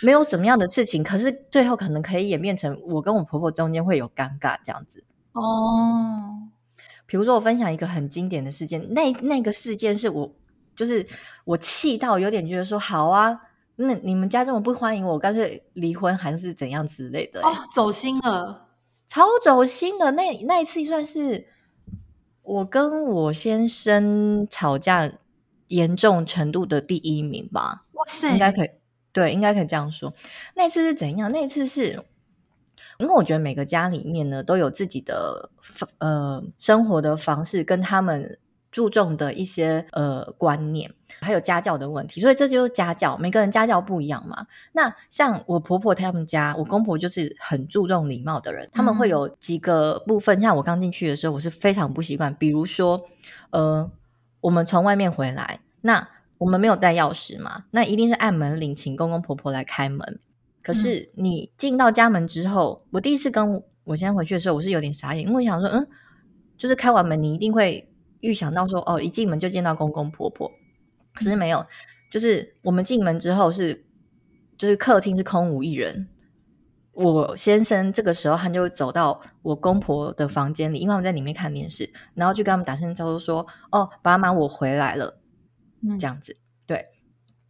[0.01, 5.03] 没有什么样的事情，可是最后可能可以演变成我跟我婆婆中间会有尴尬这样子。
[5.33, 6.47] 哦，
[7.05, 10.31] 比如说我分享一个很经典的事件，那那个事件是我
[10.73, 11.05] 就是
[11.43, 13.37] 我气到有点觉得说，好啊，
[13.75, 17.41] 那你们家这么不欢迎我，干脆离婚还是怎样之类的。
[17.41, 18.68] 哦，走心了。
[19.09, 21.47] 超走心的那那一次，算是
[22.43, 25.11] 我跟我先生吵架
[25.69, 27.85] 严重程度的第一名吧。
[27.93, 28.69] 哇塞，应该可以，
[29.11, 30.13] 对，应该可以这样说。
[30.53, 31.31] 那次是怎样？
[31.31, 32.05] 那次是，
[32.99, 35.49] 因为我觉得每个家里面呢都有自己的
[35.97, 38.37] 呃生活的方式，跟他们。
[38.71, 44.45] 注重的一些呃观念，还有家教的问题，所以这就是家教，每个人家教不一样嘛。
[44.73, 50.39] 那像我婆婆他们家，我公婆就是很注重礼貌的人，嗯、他们会有几个部分。
[50.39, 53.01] 像我刚进去的时候，我是非常不习惯，比如说，
[53.49, 53.89] 呃，
[54.41, 60.19] 我们从外面回来，那我们没有带钥匙嘛，那一定是按门铃，请公公婆婆来开门。
[60.61, 65.87] 可是你进到家门之后，我第一次跟我先生回去的时候，我是有点傻眼，因为我想说，嗯，
[66.55, 67.87] 就是开完门，你一定会。
[68.21, 70.51] 预想到说哦，一进门就见到公公婆婆，
[71.13, 71.65] 可是没有，
[72.11, 73.85] 就是我们进门之后是，
[74.57, 76.07] 就是客厅是空无一人。
[76.91, 85.17] 我先生这个时候他就走到我公婆的房间里，因为他们在里面看电视，然后就跟他们打声招呼说：“哦，爸妈，我回来了。”
[85.97, 86.35] 这样子，
[86.67, 86.85] 对。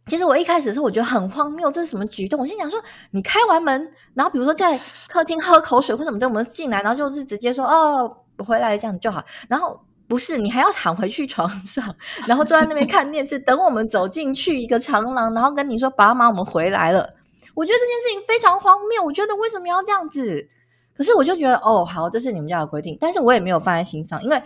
[0.06, 2.38] 其实我一开始的时候我觉得很荒谬，这是什么举动？
[2.38, 2.80] 我心想说，
[3.10, 9.22] 你开完门，然后比如说在客厅喝口水或者什么，在我们进来，然后就是直接说：“哦。”回来这样就好。
[9.50, 9.78] 然后
[10.10, 11.94] 不是你还要躺回去床上，
[12.26, 17.14] 然后坐在那边看电视，等我们走进去一个长廊，然后跟你说爸妈我们回来了。
[17.54, 19.00] 我觉得这件事情非常荒谬。
[19.04, 20.48] 我觉得为什么要这样子？
[20.96, 24.42] 可是我就觉得哦，好，这是你们家的规定，但是我也没有放在心上，因为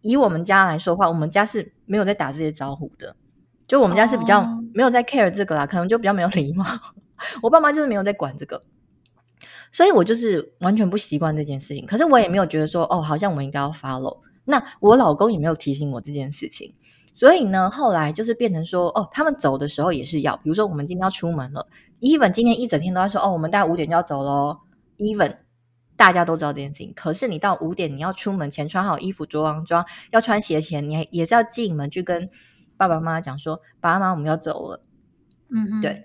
[0.00, 3.14] 以我们家来说的话，我们家是没有在打这些招呼的。
[3.68, 6.64] 就我们家是比较没有在 care 这个啦，可能就比较没有礼貌。
[7.42, 8.62] 我爸妈就是没有在管这个，
[9.70, 11.84] 所以我就是完全不习惯这件事情。
[11.84, 14.20] 可是我也没有觉得说，哦，好像我们应该要 follow。
[14.44, 16.74] 那我老公也没有提醒我这件事情，
[17.12, 21.66] 所以呢，后来就是变成说，哦，他们走的时候也是要，比如说我们今天要出门了
[22.00, 24.58] ，even 今天一整天都在说，哦，我们大概五点就要走喽
[24.98, 25.36] ，even
[25.96, 26.92] 大家都知道这件事情。
[26.94, 32.28] 可是你到五点你要出门前穿好衣服、着完装，要穿鞋前，你还也是要进门去跟
[32.76, 34.82] 爸爸妈妈讲说，爸妈我们要走了，
[35.50, 36.04] 嗯嗯，对。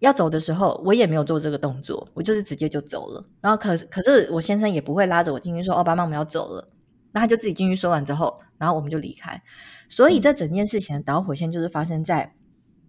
[0.00, 3.24] 要走的时候，我也没有做这个动作，我就是直接就走了。
[3.40, 6.68] 然后可可是我先生也不会拉着我进去说：“哦，爸妈，我们要走了。”
[7.14, 9.42] 那他就自己进去说完之后，然后我们就离开。
[9.88, 12.34] 所以这整件事情的导火线就是发生在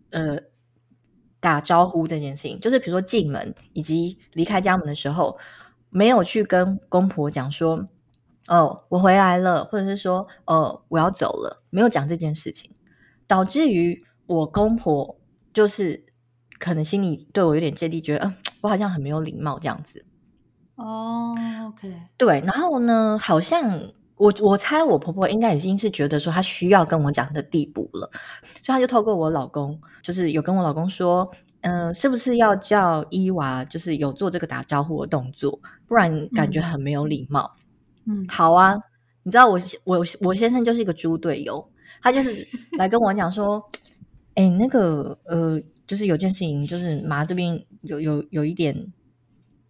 [0.09, 0.37] 呃
[1.39, 5.37] 打招呼这件事情，就是比如说进门以及离开家门的时候，
[5.89, 7.87] 没有去跟公婆讲说
[8.49, 12.71] ：“哦，我回来了”，或者是说：“哦，我要走了”，没有讲这件事情，
[13.25, 15.17] 导致于我公婆
[15.53, 16.03] 就是。
[16.57, 20.05] 可能心里对我有点芥蒂，觉得嗯、呃，我好像很没有礼貌这样子。
[20.75, 28.09] 哦、oh，OK，对，然后呢，好像我我猜我婆婆应该已经是觉得说她需要跟我讲的地步了，
[28.61, 31.29] 所以她就透过我老公，就是有跟我老公说，
[31.61, 37.55] 嗯、呃，是不是要叫伊娃，就是有做这个打招呼的动作，不然感觉很没有礼貌。
[38.05, 38.75] 嗯，好啊，
[39.23, 41.69] 你知道我我我先生就是一个猪队友，
[42.01, 42.47] 他就是
[42.77, 43.63] 来跟我讲说，
[44.35, 45.61] 哎，那个呃。
[45.87, 48.91] 就是有件事情，就是妈这边有有有一点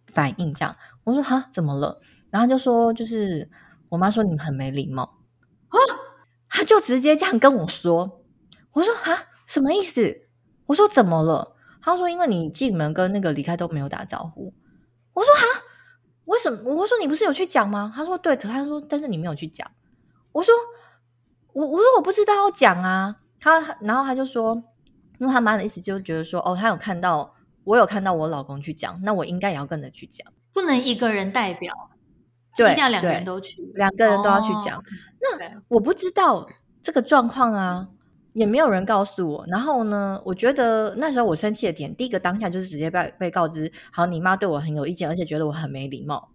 [0.06, 2.00] 反应，这样我说哈怎么了？
[2.30, 3.46] 然后就说就是
[3.88, 5.02] 我妈说你们很没礼貌
[5.68, 5.78] 啊，
[6.48, 8.24] 他就直接这样跟我说，
[8.72, 10.20] 我说哈什么意思？
[10.66, 11.56] 我说怎么了？
[11.80, 14.52] 他说因为你进门跟那个离开都没有打招呼。
[15.12, 15.62] 我说哈
[16.24, 16.74] 为什么？
[16.74, 17.92] 我说你不是有去讲吗？
[17.94, 19.70] 他说对，他说但是你没有去讲。
[20.32, 20.54] 我说
[21.52, 23.16] 我我说我不知道要讲啊。
[23.38, 24.62] 他然后他就说。
[25.18, 31.72] 因为他妈的意思就觉得说，哦，他有看到我有看到我老公去讲，那我应该也要跟着去讲，不能一个人代表，
[32.56, 34.78] 对，一定要两个人都去，两个人都要去讲。
[34.78, 34.82] 哦、
[35.20, 36.48] 那我不知道
[36.80, 37.88] 这个状况啊，
[38.32, 39.44] 也没有人告诉我。
[39.48, 46.30] 然后呢，我觉得那时候我生气的点，第一个当下就是直接被被告知，好，你妈对我很有意见，而且觉得我很没礼貌。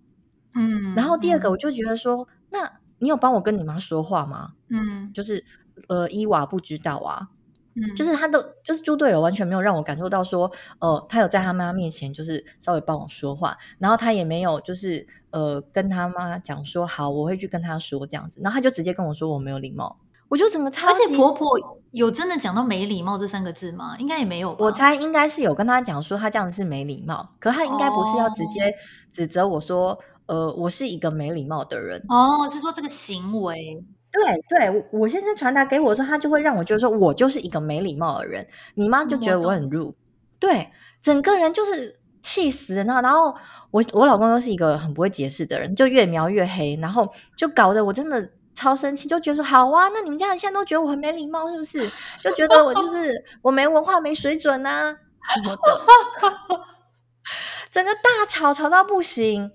[0.55, 4.53] 嗯，然后第二个我就觉得说，嗯、那你有帮我跟你妈说话吗？
[4.69, 5.43] 嗯，就是
[5.87, 7.29] 呃，伊娃不知道啊。
[7.73, 21.47] 嗯，就是他都就是猪队友，完全没有让我感受到说，呃，他有在他妈面前就是稍微帮我说话，然后他也没有就是呃跟他妈讲说好，我会去跟他说这样子，然后他就直接跟我说我没有礼貌，我就整个超级，而且婆婆
[21.91, 23.95] 有真的讲到没礼貌这三个字吗？
[23.99, 28.73] 应该也没有，我猜应该是有跟他讲说他这样子是没礼貌，可他应该不是要直接
[29.13, 29.91] 指责我说，
[30.25, 33.81] 哦、呃，我是一个没礼貌的人哦，是说这个行为。
[34.11, 38.45] 对对，我先生传达给我说，他就会让我觉得说我就是一个没礼貌的人。
[38.75, 39.93] 你妈就觉得我很 rude，
[40.37, 40.69] 对，
[41.01, 43.01] 整个人就是气死了。
[43.01, 43.33] 然后
[43.71, 51.89] 我我老公又是一个很不会解释的人，就越描越黑，然后就搞得我真的超生气，就觉得说好啊，那你们家人现在都觉得我很没礼貌，是不是？
[52.21, 54.91] 就觉得我就是 我没文化、没水准啊
[55.33, 56.59] 什么的，
[57.71, 59.51] 整个大吵吵到不行。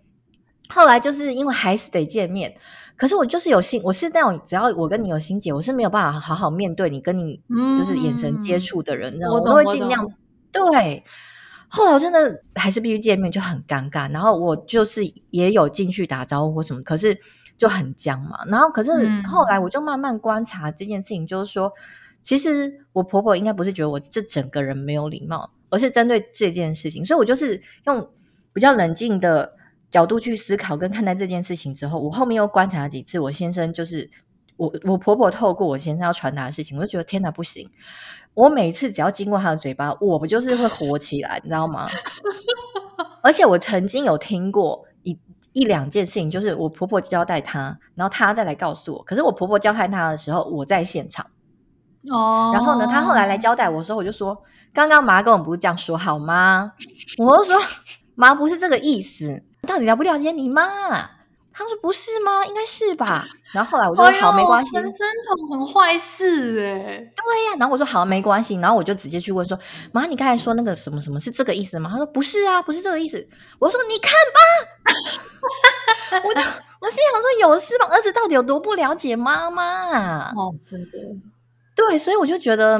[0.68, 2.56] 后来就是因为还是得见面。
[2.96, 7.38] 可是我就是有心，我是那种只要我跟你有心结，我是没有办法好好面对你，跟你
[7.76, 10.11] 就是眼神接触的人，我都会尽量
[10.50, 11.04] 对。
[11.68, 14.11] 后来我真的还是必须见面，就很尴尬。
[14.11, 17.18] 然后我就是也有进去打招呼或什么，可是
[17.59, 18.44] 就很僵嘛。
[18.46, 18.92] 然后可是
[19.26, 21.70] 后来我就慢慢观察这件事情，就是说，
[22.22, 27.04] 其实我婆婆应该不是觉得我这整个人没有礼貌，而是针对这件事情。
[27.04, 28.09] 所以我就是用
[28.54, 29.55] 比较冷静的。
[29.90, 34.11] 角度去思考跟看待这件事情之后，我后面又观察了几次，我先生就是
[34.57, 37.70] 我我婆婆透过我先生要传达的事情，我就觉得天哪，不行！
[38.35, 41.88] 我每次只要经过他的嘴巴，我不就是会火起来，你知道吗？
[43.22, 45.18] 而且我曾经有听过一
[45.53, 49.03] 一两件事情，就是我婆婆交代他，然后他再来告诉我。
[49.05, 51.27] 可是我婆婆交代他的时候，我在现场
[52.11, 52.51] 哦。
[52.53, 56.72] 然后呢，他后来来交代我的时候，我就说：“刚刚妈跟我不是这样说好吗？”
[57.18, 57.57] 我就说
[58.14, 61.11] ：“妈不是这个意思。”到底了不了解你妈？
[61.59, 62.44] 他说不是吗？
[62.44, 63.24] 应该是吧。
[63.52, 64.70] 然后后来我就说好，没关系。
[64.72, 66.98] 传声筒很坏事哎。
[67.16, 67.57] 对呀、啊。
[67.59, 68.57] 然后我说好，没关系。
[68.57, 69.59] 然后我就直接去问说
[69.90, 71.88] 妈，你刚才说那个什么什么是这个意思吗？
[71.90, 73.26] 他说不是啊，不是这个意思。
[73.59, 76.40] 我说你看吧，我 就
[76.81, 77.87] 我心想说有事吗？
[77.90, 80.33] 儿子到底有多不了解妈妈啊？
[80.37, 80.98] 哦，真的。
[81.74, 82.79] 对，所以我就觉得，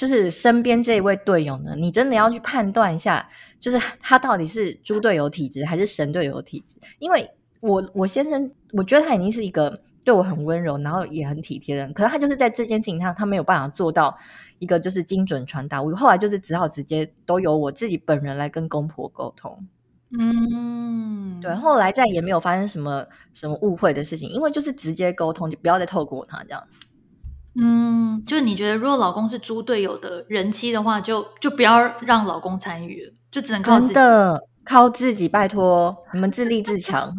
[0.00, 6.80] 就是身边这一位队友呢，你真的要去判断一下，就是他到底是猪队友体质还是神队友体质。
[6.98, 14.16] 因为我我先生，我觉得他已经是一个对我很温柔，然后也很体贴的人，可是他就是在这件事情上，他没有办法做到
[14.58, 15.82] 一个就是精准传达。
[15.82, 19.66] 我后来就是只好直接都由我自己本人来跟公婆沟通。
[20.18, 26.66] 嗯，对，后来再也没有发生什么什么误会的事情，因为就是直接沟通，就不要再透过他这样。
[27.56, 37.12] 嗯，就是你觉得，如果老公是猪队友的人妻的话，就就不要让老公参与了，就只能靠自己，真的靠自己，拜托你们自立自强。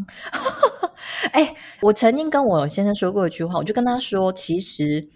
[1.33, 5.09] 哎，我曾经跟我先生说过一句话，我就跟他说，其实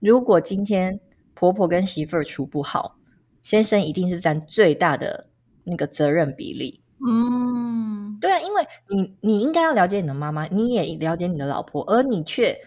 [0.00, 0.98] 如果今天
[1.34, 2.96] 婆婆跟媳妇儿处不好，
[3.42, 5.26] 先生一定是占最大的
[5.64, 6.80] 那个责任比例。
[7.06, 12.58] 嗯，对啊，因为你你应该要了解你的妈妈，你也了解你的老婆，而你却。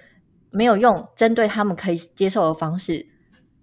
[0.52, 3.08] 没有用针对他们可以接受的方式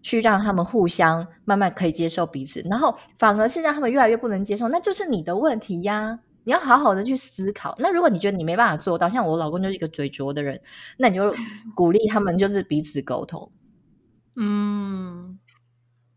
[0.02, 6.20] 去让他们互相慢慢可以接受彼此，然后反而是让他们越来越不能接受，那就是你的问题呀！
[6.46, 7.74] 你要好好的去思考。
[7.78, 10.60] 那如果你觉得你没办法做到，像我老公就是一个嘴拙的人，
[10.98, 11.34] 那你就
[11.74, 13.50] 鼓励他们就是彼此沟通。
[14.36, 15.38] 嗯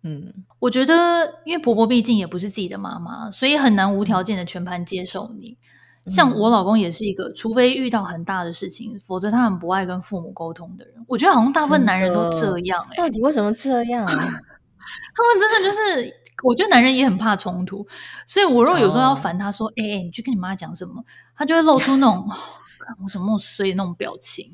[0.04, 5.58] 嗯，我觉得因为婆婆毕竟也不是自己的妈妈，所以很难无条件的全盘接受你。
[6.08, 10.93] 像我老公也是一个，除非遇到很大的事情，否则他很不爱跟父母沟通的人。
[11.08, 14.06] 我觉得好像大部分男人都这样，欸，到底为什么这样？
[14.08, 17.86] 他们真的就是，我觉得男人也很怕冲突，
[18.26, 19.91] 所以我如果有时候要烦他说：“哎、oh.
[19.91, 21.04] 欸，你去跟你妈讲什么？”
[21.36, 22.26] 他就会露出那种
[23.04, 24.50] 我什么那么衰的那种表情，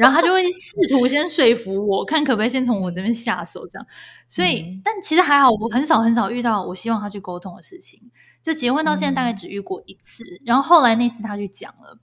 [0.00, 3.86] 然后他就会试图先说服我，看可不可以先从我这边下手，这样。
[4.26, 8.10] 所以，嗯、但其实还好，我很少很少遇到我希望他去沟通的事情。
[8.42, 11.98] 就结婚到现在大概只遇过一次，嗯、然后后来那次他去讲了，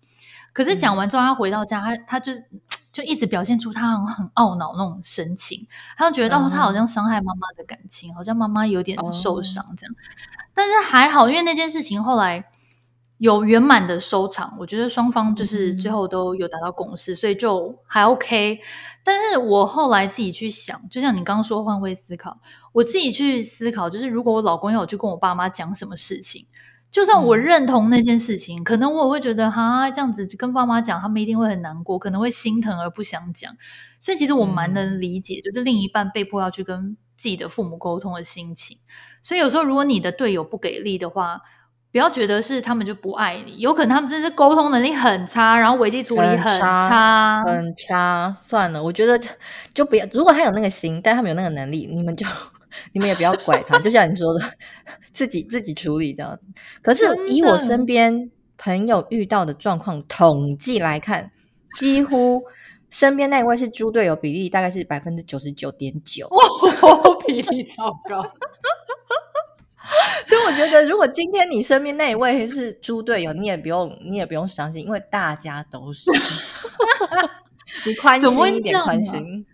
[0.54, 2.32] 可是讲完之后他回到家，他他就
[2.94, 5.66] 就一直表现出他很很懊恼那种神情，
[5.98, 9.96] 他就觉得哦，他好像伤害妈妈的感情，好像妈妈有点受伤这样，
[10.54, 12.46] 但是还好，因为那件事情后来。
[13.18, 18.60] 有圆满的收场，我觉得双方就是最后都有达到共识，嗯、所以就还 OK。
[19.04, 22.38] 但是我后来自己去想，就像你刚刚说换位思考，
[22.74, 26.46] 我自己去思考，就是如果我老公要我去跟我爸妈讲什么事情，
[26.92, 33.56] 就算我认同那件事情，嗯、可能我会觉得哈这样子跟爸妈讲，他们一定会很难过，可能会心疼而不想讲。
[34.00, 38.78] 所以其实我蛮能理解，就是另一半被迫要去跟自己的父母沟通的心情。
[39.24, 41.42] 所以有时候如果你的队友不给力的话，
[41.92, 48.36] 不要觉得是他们就不爱你，有可能他们真是沟通能力很差，然后危机处理很差，很差。
[48.40, 49.20] 算了，我觉得
[49.74, 50.06] 就不要。
[50.12, 52.26] 如果他有那个心，但他们有那个能力，你们就
[52.94, 53.80] 你们也不要怪他。
[53.80, 54.42] 就像你说的，
[55.14, 56.52] 自己自己处理这样子。
[56.82, 61.32] 可是以我身边朋友遇到的状况统计来看，
[61.80, 62.44] 几乎
[62.92, 66.30] 身边那一位是猪队友比例大概是百分之九十九点九，
[67.26, 68.22] 比例超高。
[70.28, 76.12] 所以我觉得，如果今天你身边那一位是猪队友，你也不用，你也不用伤心，因为大家都是。
[77.86, 79.46] 你宽心一点，宽心。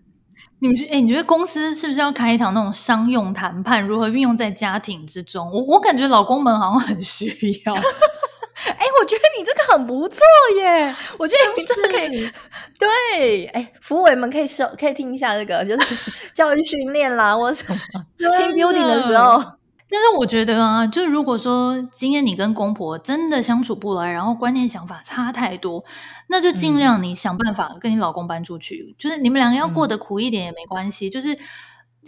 [0.60, 5.52] 你觉，哎，你觉得公司是不是要开一堂那种商用谈判，如何运用在家庭之中？
[5.52, 7.28] 我我感觉老公们好像很需
[7.66, 7.74] 要。
[8.66, 10.22] 哎，我觉得你这个很不错
[10.58, 10.96] 耶！
[11.20, 12.32] 我觉得你是可以。
[12.80, 17.78] 对，哎，福委们可以收，可以听一下这个，就是 教育训练啦，或什么
[18.18, 19.42] 听 building 的时候。
[19.90, 25.84] 但是我觉得啊，就如果说今天你跟公婆真的相处不来，然后观念想法差太多，
[26.30, 31.38] 那就尽量你想办法跟你老公搬出去，嗯、就是你们两个要过得苦一点也没关系，嗯、就是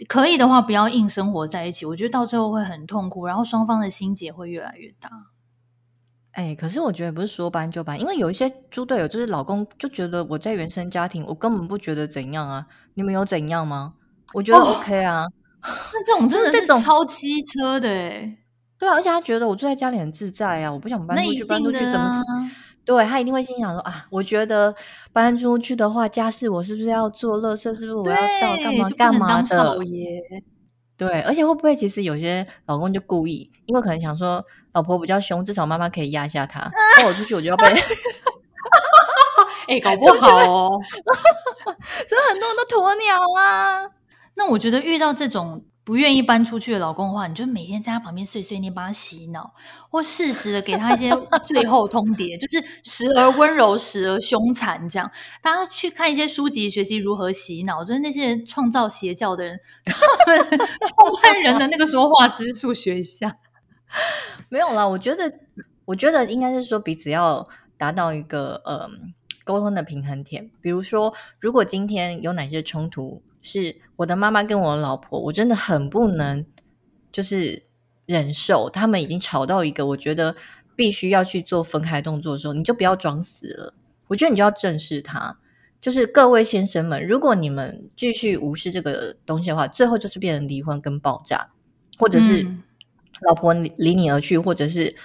[0.08, 5.10] 可以的话不要硬生活在一起，我觉得到最后会很痛苦，然后双方的心结会越来越大。
[6.32, 13.94] 哎，可是我觉得不是说搬就搬，因为有一些猪队友就是老公就觉得我在原生家庭，我根本不觉得怎样啊，你们有怎样吗？
[14.34, 15.24] 我觉得 OK 啊。
[15.24, 15.32] 哦
[15.92, 18.36] 那这种真的是超机车的哎，
[18.78, 22.22] 对啊，而且他觉得我住在家里很自在啊，我不想搬出去，搬出去怎么？
[22.84, 24.72] 对，他一定会心想说啊，我觉得
[25.12, 27.40] 搬出去的话，家事我是不是要做？
[27.40, 28.56] 垃圾是不是我要到？
[28.62, 29.78] 干嘛干嘛的？
[30.96, 36.70] 对，而且会不会其实有些老公就故意，因为可能想说老婆比较凶，至少妈妈可以压下他。
[36.98, 37.66] 那我出去我就要被，
[39.68, 40.70] 哎，搞不好哦。
[42.06, 43.82] 所以很多人都鸵鸟啊。
[44.36, 49.54] 那我觉得遇到这种不愿意搬出去的老公的话，你就每天在他旁边碎碎念，帮他洗脑，
[49.88, 51.10] 或适时的给他一些
[51.46, 55.10] 最后通牒，就是时而温柔，时而凶残，这样。
[55.40, 63.36] 大家去看一些书籍，学习如何洗脑，就是那些人创造邪教的人，他们 创办人的那个说话之处学一下。
[64.50, 65.32] 没有啦，我觉得，
[65.84, 68.88] 我觉得应该是说彼此要达到一个呃
[69.44, 70.50] 沟通的平衡点。
[70.60, 76.44] 比如说，如果今天有哪些冲突，是我的妈妈跟我老婆，我真的很不能
[77.12, 77.62] 就是
[78.04, 80.34] 忍受，他们已经吵到一个我觉得
[80.74, 83.74] 必须要去做分开动作的时候，你就不要装死了。
[84.08, 85.38] 我觉得你就要正视他。
[85.80, 91.48] 就是各位先生们，如果你们继续无视这个东西的话，最后就是变成离婚跟爆炸，
[91.98, 92.44] 或者是
[93.20, 94.96] 老婆离你而去，或者是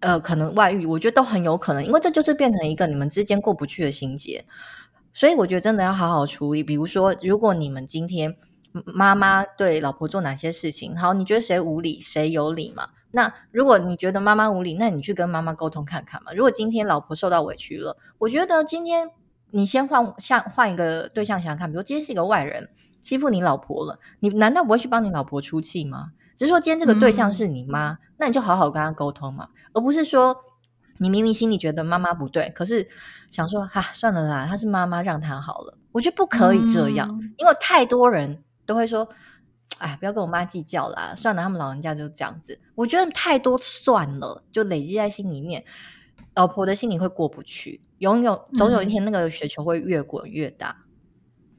[0.00, 4.44] 呃可能外遇，我觉得都很有可能，因为这就是变成一个你们之间过不去的心结。
[5.12, 6.62] 所以我觉得真的要好好处理。
[6.62, 8.36] 比如说，如果你们今天
[8.84, 12.88] 妈妈对老婆做哪些事情，好，你觉得谁无理，谁有理嘛？
[13.10, 16.32] 那如果你觉得妈妈无理，那你去跟妈妈沟通看看嘛。
[16.32, 19.10] 如果今天老婆受到委屈了，我觉得今天。
[19.52, 22.68] 你先换像换一个对象想想看，比如今天是一个外人
[23.02, 26.12] 欺负你老婆了，你难道不会去帮你老婆出气吗？
[26.36, 30.36] 只是说今天这个对象是你妈，嗯、那你就好好跟她沟通嘛，而不是说
[31.00, 32.86] 你明明心里觉得妈妈不对，可是
[33.30, 35.78] 想说哈、啊、算了啦，她是妈妈让她好了。
[35.92, 39.08] 我觉得不可以这样，嗯、因为太多人都会说，
[39.78, 42.60] 哎，不要跟我妈计较啦，算了，他们老人家就这样子。
[42.74, 45.64] 我觉得太多算了，就累积在心里面。
[46.36, 50.84] 老婆的心里会过不去，永有总有一天那个雪球会越滚越大。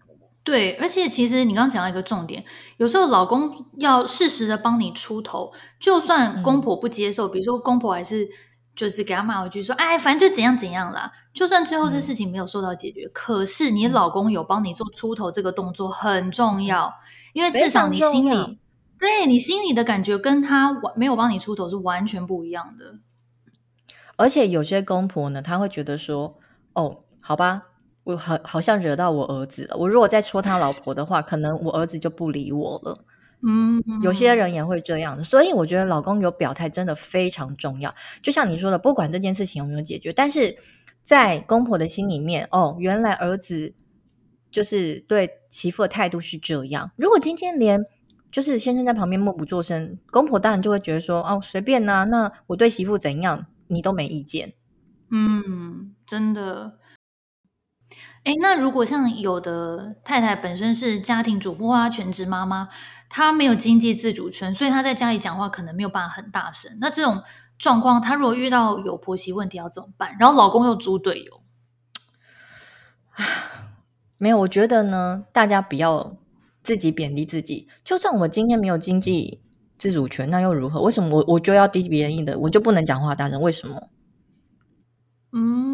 [0.07, 2.45] 嗯、对，而且其实你刚刚讲到一个重点，
[2.77, 8.29] 有时候老公要适时的帮你出头，就算公婆不接受，嗯、比如说公婆还是
[8.76, 11.11] 就是给他骂回去说，哎，反正就怎样怎样啦。
[11.34, 16.93] 就算最后这事情没有受到解决，嗯、可是你老公有帮你做出头这个动作很重要，嗯、
[17.34, 18.59] 因为至少你心里
[18.97, 22.99] 对你心里的感觉跟他没有帮你出头是完全不一样的。
[24.15, 26.38] 而且有些公婆呢，他会觉得说
[26.74, 27.63] ：“哦，好吧，
[28.03, 29.78] 我好好像惹到我儿子了。
[29.78, 33.05] 我如果再戳他老婆的话，可能我儿子就不理我了。”
[33.43, 35.21] 嗯，有些人也会这样。
[35.23, 37.93] 所以我觉得老公有表态真的非常重要。
[38.21, 40.55] 就像你说的，不管这件事情有没有解决，但是
[41.01, 43.73] 在公婆的心里面，哦，原来儿子
[44.49, 46.91] 就是对媳妇的态度是这样。
[46.95, 47.83] 如果今天连
[48.31, 54.51] 就是先生在旁边默不作声，公婆当然就会觉得说：“哦，随便呐，那我对媳妇怎样？”你都没意见，
[55.11, 56.73] 嗯，真的。
[58.24, 62.69] 哎，那如果像有的太太本身是家庭主妇啊，全职妈妈，
[63.09, 66.78] 她没有经济自主权，所以她在家里讲话可能没有办法很大声。
[66.80, 67.24] 那这种
[67.57, 70.15] 状况，她如果遇到有婆媳问题要怎么办？
[70.19, 71.41] 然后老公又猪队友，
[74.17, 76.15] 没有，我觉得呢，大家不要
[76.61, 77.67] 自己贬低自己。
[77.84, 79.41] 就算我今天没有经济。
[79.82, 80.80] 自主权那又如何？
[80.84, 83.41] 为什么我我就要低别人一等，我就不能讲话大声？
[83.41, 83.89] 为什么？
[85.32, 85.70] 嗯，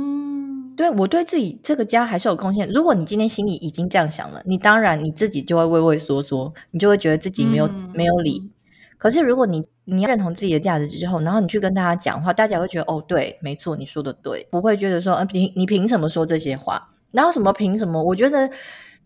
[0.78, 2.70] 对，我对自己这个家还是有贡献。
[2.70, 8.52] 如果你今天心里已经这样想了，你当然你自己就会畏畏缩缩，你就会觉得自己没有、嗯、没有理。
[8.98, 16.90] 可是如果你你要认同自己的价值之后，然后你去跟大家讲话，大家会觉得哦，对，没错，你说的对，不会觉得说，呃，你你凭什么说这些话？
[17.12, 18.02] 然后什么凭什么？
[18.02, 18.50] 我觉得。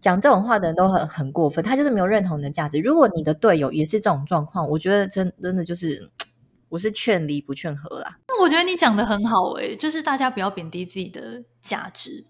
[0.01, 2.79] 讲这种话的人都很很过分，他就是没有认同你的价值。
[2.79, 6.09] 如果你的队友也是这种状况，我觉得真真的就是，
[6.71, 8.17] 我是劝离不劝和啦。
[8.29, 12.25] 那我觉得你讲的很好诶，就是大家不要贬低自己的价值。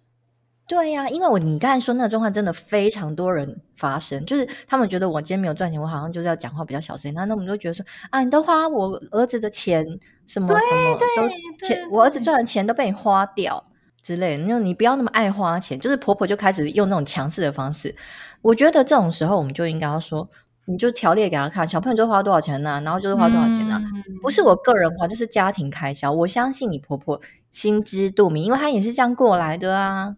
[0.67, 7.13] 对呀、啊，因为我你刚才说那个状况真的非常多人发生，就是他们觉得我今天没有赚钱，我好像就是要讲话比较小声。
[7.13, 9.85] 那那我们就觉得说啊，你都花我儿子的钱，
[10.25, 11.29] 什么什么都
[11.67, 13.63] 钱，我儿子赚的钱都被你花掉。
[14.03, 17.95] 之类的，那你不要那么爱花钱，就是婆婆就开始用那种强势的方式。
[18.41, 20.27] 我觉得这种时候，我们就应该要说，
[20.71, 22.81] 你就条列给他看，小朋友就花多少钱呢、啊？
[22.81, 23.81] 然后就是花多少钱呢、啊？
[23.83, 26.11] 嗯、不是我个人花，这、就是家庭开销。
[26.11, 27.19] 我相信你婆婆
[27.51, 30.15] 心知肚明，因为她也是这样过来的啊。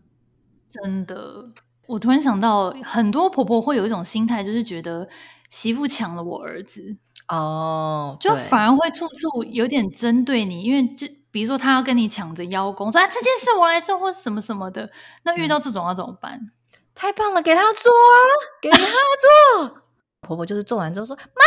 [0.70, 1.46] 真的，
[1.88, 5.08] 我突然想到，很多婆婆会有一种心态，就是觉得
[5.50, 6.96] 媳妇抢了我儿子
[7.28, 11.08] 哦，就反而会处处有点针对你，因为就。
[11.34, 14.88] 比如说，她要跟你抢着邀功，说啊这件事我来做，或什么什么的。
[15.24, 16.34] 那遇到这种要怎么办？
[16.34, 16.52] 嗯、
[16.94, 18.18] 太棒了，给他做啊，
[18.62, 19.82] 给他做。
[20.24, 21.44] 婆婆就是做完之后说：“妈，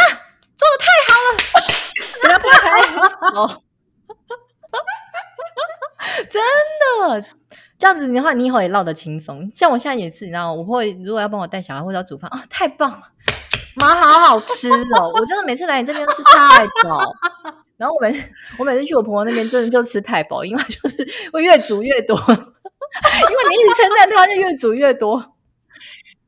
[0.56, 1.36] 做的太好了。
[2.22, 2.46] ”不要拍
[3.48, 3.62] 手。
[6.30, 6.42] 真
[7.10, 7.26] 的，
[7.78, 9.50] 这样子的话，你以后也落得轻松。
[9.52, 13.02] 像我现在也是，你知道，我会如果要帮我带小孩或者要煮饭啊，太棒了，
[13.76, 15.10] 妈好好吃哦。
[15.14, 17.00] 我真的每次来你这边吃太饱。
[17.76, 18.26] 然后我每次
[18.58, 22.38] 我每次去我婆婆那边，真的就吃太饱，因为就是会越煮越多， 因为
[23.50, 25.36] 你一直称赞她，就越煮越多。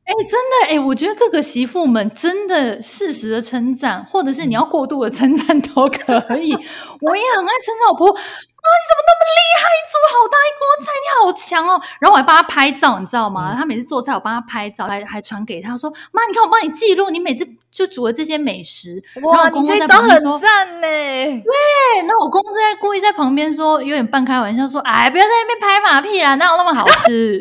[0.09, 6.51] 哎、欸，真的哎、欸，我觉得各个媳妇们真的适时的称赞，或者是你要过度的称赞都可以。
[6.51, 9.69] 我也很爱称赞我婆婆，啊，你怎么那么厉害？
[9.89, 11.79] 煮好大一锅菜，你好强哦！
[11.99, 13.53] 然后我还帮她拍照，你知道吗？
[13.55, 27.39] 她、每次做菜，我帮她拍照，还还传给她说：“妈，你看我帮你记录，你每次就煮了这些美食。”哇，然后我公公在旁边说：“赞呢。”对，那我公公在故意在旁边说，有点半开玩笑说：“哎，不要在那边拍马屁啦，哪有那么好吃？”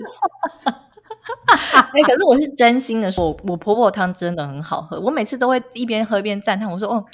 [1.94, 7.04] 哎，可是我是真心的说，我婆婆汤真的很好喝，我每次都会一边喝一边赞叹，我说：“哦。”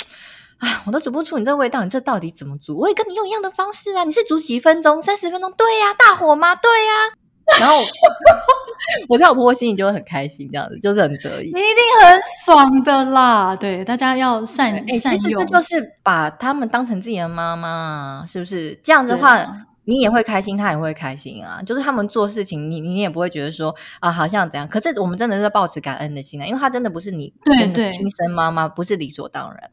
[0.60, 2.78] 啊，我都煮不出你这味道，你这到底怎么煮？
[2.78, 4.04] 我也跟你用一样的方式啊！
[4.04, 5.02] 你是煮几分钟？
[5.02, 5.52] 三十分钟？
[5.58, 6.54] 对呀、啊，大火吗？
[6.54, 7.58] 对呀、啊。
[7.60, 7.76] 然后
[9.10, 11.46] 我在我婆婆心里就会很开心，这样子就是很得意。
[11.52, 13.54] 你一定很爽的啦！
[13.56, 15.44] 对，大家要善善用。
[15.44, 18.80] 这就是把他们当成自己的妈妈，是不是？
[18.84, 21.62] 这样子的话，啊、你也会开心，他也会开心啊。
[21.62, 24.66] 就是他们做事情，你你也不会觉得说啊，好像怎样。
[24.66, 29.70] 可是我们真的是抱持感恩的心啊，因为他真的不是你真的亲生妈妈，不是理所当然。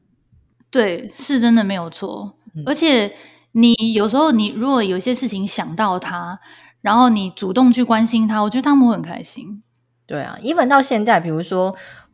[0.69, 2.35] 对，是真的没有错。
[2.53, 3.13] 嗯、而且
[3.53, 6.39] 你有时候，你如果有些事情想到他，
[6.81, 9.63] 然后你主动去关心他，我觉得他们会很开心。
[10.05, 11.73] 对啊，even 到现在，比如说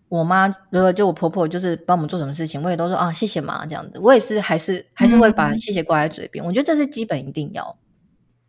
[0.10, 4.00] 我妈，如果就我婆婆就是帮我们做什么事情，我也都说啊，谢谢妈这样子。
[4.00, 6.44] 我也是，还是还是会把谢谢挂在嘴边。
[6.44, 7.76] 嗯、我觉得这是基本一定要。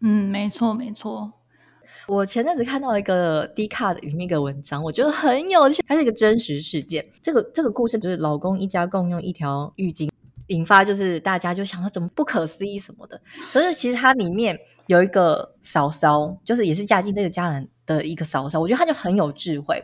[0.00, 1.32] 嗯，没错没错。
[2.06, 7.04] 我前阵子看到一个 d 卡的里面一个文章，我觉得很有趣，它是一个真实事件。
[7.20, 10.08] 这个这个故事就是老公一家共用一条浴巾，
[10.46, 13.20] 引发就是大家就想说怎么不可思议什么的。
[13.52, 19.82] 可是其实它里面有一个嫂嫂，就是也是嫁进这个家人的一个嫂嫂，我觉得她就很有智慧，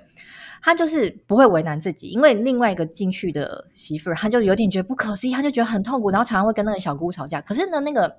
[0.63, 7.41] 她就是不会为难自己，因为另外一个进去的媳妇儿，她就有点觉得不可思议，她就觉得很痛苦，然后常常会跟那个小姑吵架。
[7.43, 8.17] 可是呢，那个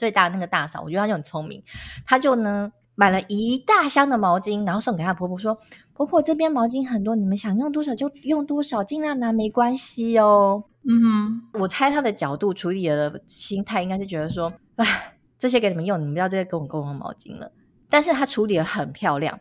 [0.00, 1.62] 最大的那个大嫂，我觉得她就很聪明，
[2.06, 2.72] 她就呢。
[2.96, 5.58] 买了一大箱的毛巾，然后送给她婆婆说
[5.94, 17.50] ：“婆婆这边毛巾很多，你们想用多少就用多少，尽量拿没关系哦。”嗯哼，我猜她的角度处理的心态应该是觉得说：“哎，这些给你们用，你们不要再跟我共用毛巾了。”
[17.88, 19.40] 但是她处理的很漂亮，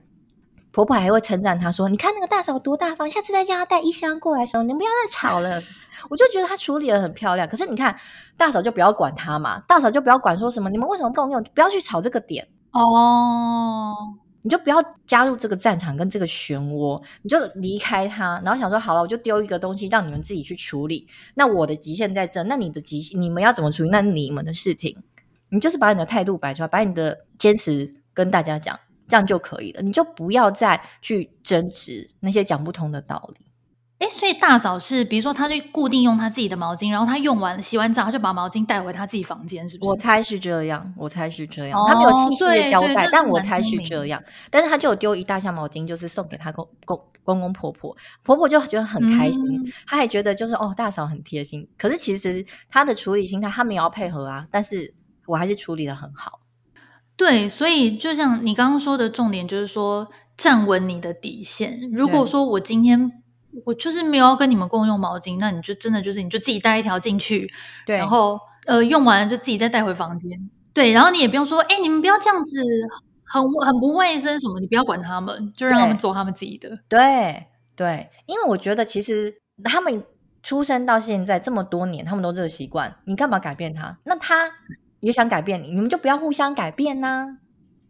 [0.71, 5.61] 婆婆还会称赞她说：“你看那个大嫂多大方，下次再叫她带一箱过来的时候，你们不要再吵了。”
[6.09, 7.47] 我就觉得她处理的很漂亮。
[7.47, 7.95] 可是你看
[8.37, 12.47] 大嫂就不要管她嘛，大嫂就不要管说什么，你们为什么共用，不要去吵这个点。
[12.71, 13.95] 哦
[14.41, 21.05] 你就不要加入这个战场跟这个漩涡，你就离开他，然后想说好了，我就丢一个东西让你们自己去处理。
[21.35, 23.89] 那我的极限在这，那你的极限你们要怎么处理？
[23.89, 24.95] 那你们的事情，
[25.49, 28.79] 你就是把你的态度摆出来，把你的坚持跟大家讲，
[29.09, 29.81] 这样就可以了。
[29.81, 33.45] 你就不要再去争执那些讲不通的道理。
[33.97, 39.89] 哎，所以大嫂是，比如说，她就固定用她自己的毛巾，然后她用完洗完澡，她就把毛巾带回她自己房间，是不是？
[39.89, 41.77] 我猜是这样，我猜是这样。
[41.85, 44.23] 她、哦、没有细细的交代，但我猜是这样。
[44.49, 47.93] 但是她就有丢一大箱毛巾，就是送给她公公公公婆婆，
[48.23, 51.67] 婆婆就觉得很开心，嗯、她还觉得就是哦，大嫂很贴心。
[51.77, 54.93] 可是其实她的处理心态，她没有要配合啊，但是
[55.25, 56.39] 我还是处理的很好。
[57.19, 61.79] 对，所以就像你刚刚说的重点，就是说站稳你的底线。
[61.91, 63.11] 如果说我今天。
[63.65, 67.51] 我就是没有要跟你们共用毛巾，那你就真的就是你就自己带一条进去，
[67.83, 70.31] 对，然后呃用完了就自己再带回房间，
[70.71, 72.61] 对，然后你也不用说，哎，你们不要这样子，
[73.25, 80.03] 很很不卫生什么，你不要管他们，就让他们做他们自己的，对对，因为我觉得其实他们
[80.43, 83.97] 出生到现在这么多年，他们都这个习惯，你干嘛改变他？
[84.03, 84.51] 那他
[85.01, 87.37] 也想改变你，你们就不要互相改变呐，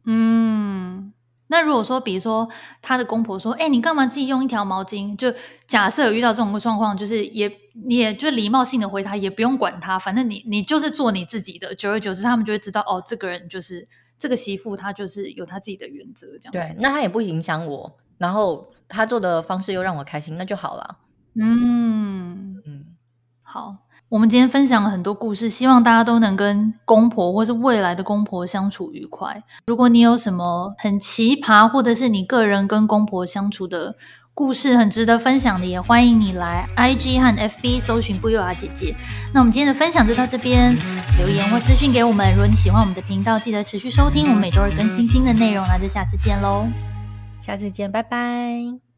[0.06, 1.14] 嗯。
[1.52, 2.48] 那如果说，比如说
[2.80, 5.34] 他的公婆说：“哎、欸，你干嘛自己用一条毛巾？”就
[5.66, 11.74] 假设有遇到这种状况，就是也你也就礼貌性的回他，也不用管他，反正你你就是做你自己的。
[11.74, 13.88] 久而久之，他们就会知道哦，这个人就是
[14.20, 16.28] 这个媳妇，她就是有她自己的原则。
[16.40, 21.00] 这样子对，那他也不影响我，然后他做的方式又让我开心，那就好了。
[21.34, 22.86] 嗯嗯，
[23.42, 23.78] 好。
[24.10, 29.44] 我们今天分享了很多故事，希望大家都能跟公婆或是未来的公婆相处愉快。
[29.68, 33.96] 如果你有什么很奇葩，或者是你个人跟公婆相处的
[34.34, 38.96] 故事很值得分享的，也欢迎你来 IG 和 FB 搜寻不优雅姐姐。
[39.32, 40.76] 那我们今天的分享就到这边，
[41.20, 42.32] 留言或私讯给我们。
[42.32, 45.64] 如果你喜欢我们的频道，记得持续收听，我们每周二更新新的内容。
[45.68, 46.66] 那就下次见喽，
[47.40, 48.89] 下次见，拜拜。